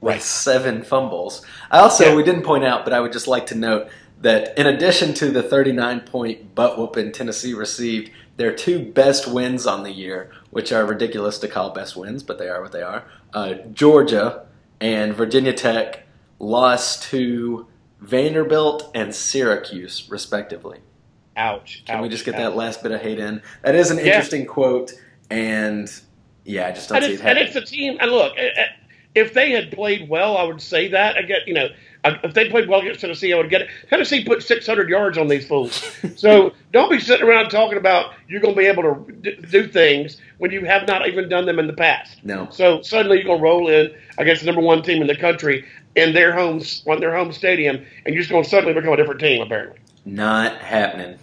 [0.00, 0.22] with Right.
[0.22, 1.44] seven fumbles.
[1.70, 2.14] I also, Yeah.
[2.14, 3.88] we didn't point out, but I would just like to note
[4.20, 9.66] that in addition to the 39 point butt whooping Tennessee received, their two best wins
[9.66, 12.82] on the year, which are ridiculous to call best wins, but they are what they
[12.82, 14.42] are, uh, Georgia
[14.80, 16.06] and Virginia Tech
[16.38, 17.66] lost to
[18.00, 20.80] Vanderbilt and Syracuse, respectively.
[21.36, 21.82] Ouch.
[21.86, 22.40] Can we just get ouch.
[22.40, 23.42] that last bit of hate in?
[23.62, 24.04] That is an Yeah.
[24.04, 24.92] interesting quote,
[25.30, 25.90] and
[26.44, 27.98] yeah, I just don't and see it and it's a team.
[28.00, 28.34] And look,
[29.14, 31.16] if they had played well, I would say that.
[31.16, 31.68] I get, you know,
[32.04, 33.68] if they played well against Tennessee, I would get it.
[33.88, 35.90] Tennessee put 600 yards on these fools.
[36.16, 40.20] so don't be sitting around talking about you're going to be able to do things
[40.38, 42.24] when you have not even done them in the past.
[42.24, 42.48] No.
[42.50, 45.64] So suddenly you're going to roll in against the number one team in the country
[45.96, 48.96] in their home on their home stadium, and you're just going to suddenly become a
[48.96, 49.78] different team, apparently.
[50.04, 51.18] Not happening.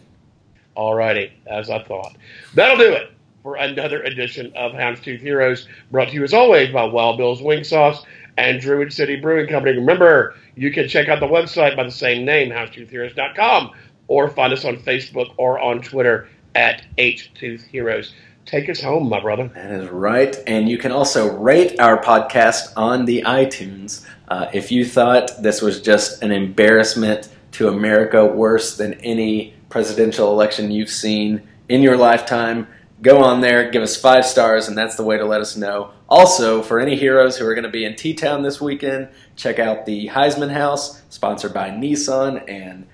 [0.75, 2.15] Alrighty, as I thought.
[2.55, 3.11] That'll do it
[3.43, 7.63] for another edition of Houndstooth Heroes, brought to you as always by Wild Bill's Wing
[7.63, 8.05] Sauce
[8.37, 9.77] and Druid City Brewing Company.
[9.77, 13.71] Remember, you can check out the website by the same name, houndstoothheroes.com,
[14.07, 18.13] or find us on Facebook or on Twitter at H-Tooth Heroes.
[18.45, 19.49] Take us home, my brother.
[19.53, 20.35] That is right.
[20.47, 24.05] And you can also rate our podcast on the iTunes.
[24.27, 30.31] Uh, if you thought this was just an embarrassment to America, worse than any presidential
[30.31, 32.67] election you've seen in your lifetime,
[33.01, 35.89] go on there, give us five stars, and that's the way to let us know.
[36.07, 39.57] Also, for any heroes who are going to be in T Town this weekend, check
[39.57, 42.85] out the Heisman House, sponsored by Nissan and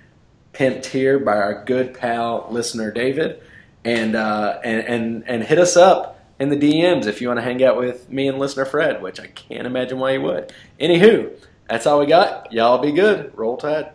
[0.53, 3.41] pimped here by our good pal listener David,
[3.83, 7.43] and uh, and and and hit us up in the DMs if you want to
[7.43, 10.53] hang out with me and listener Fred, which I can't imagine why you would.
[10.79, 11.29] Anywho,
[11.69, 12.53] that's all we got.
[12.53, 13.37] Y'all be good.
[13.37, 13.91] Roll Tide.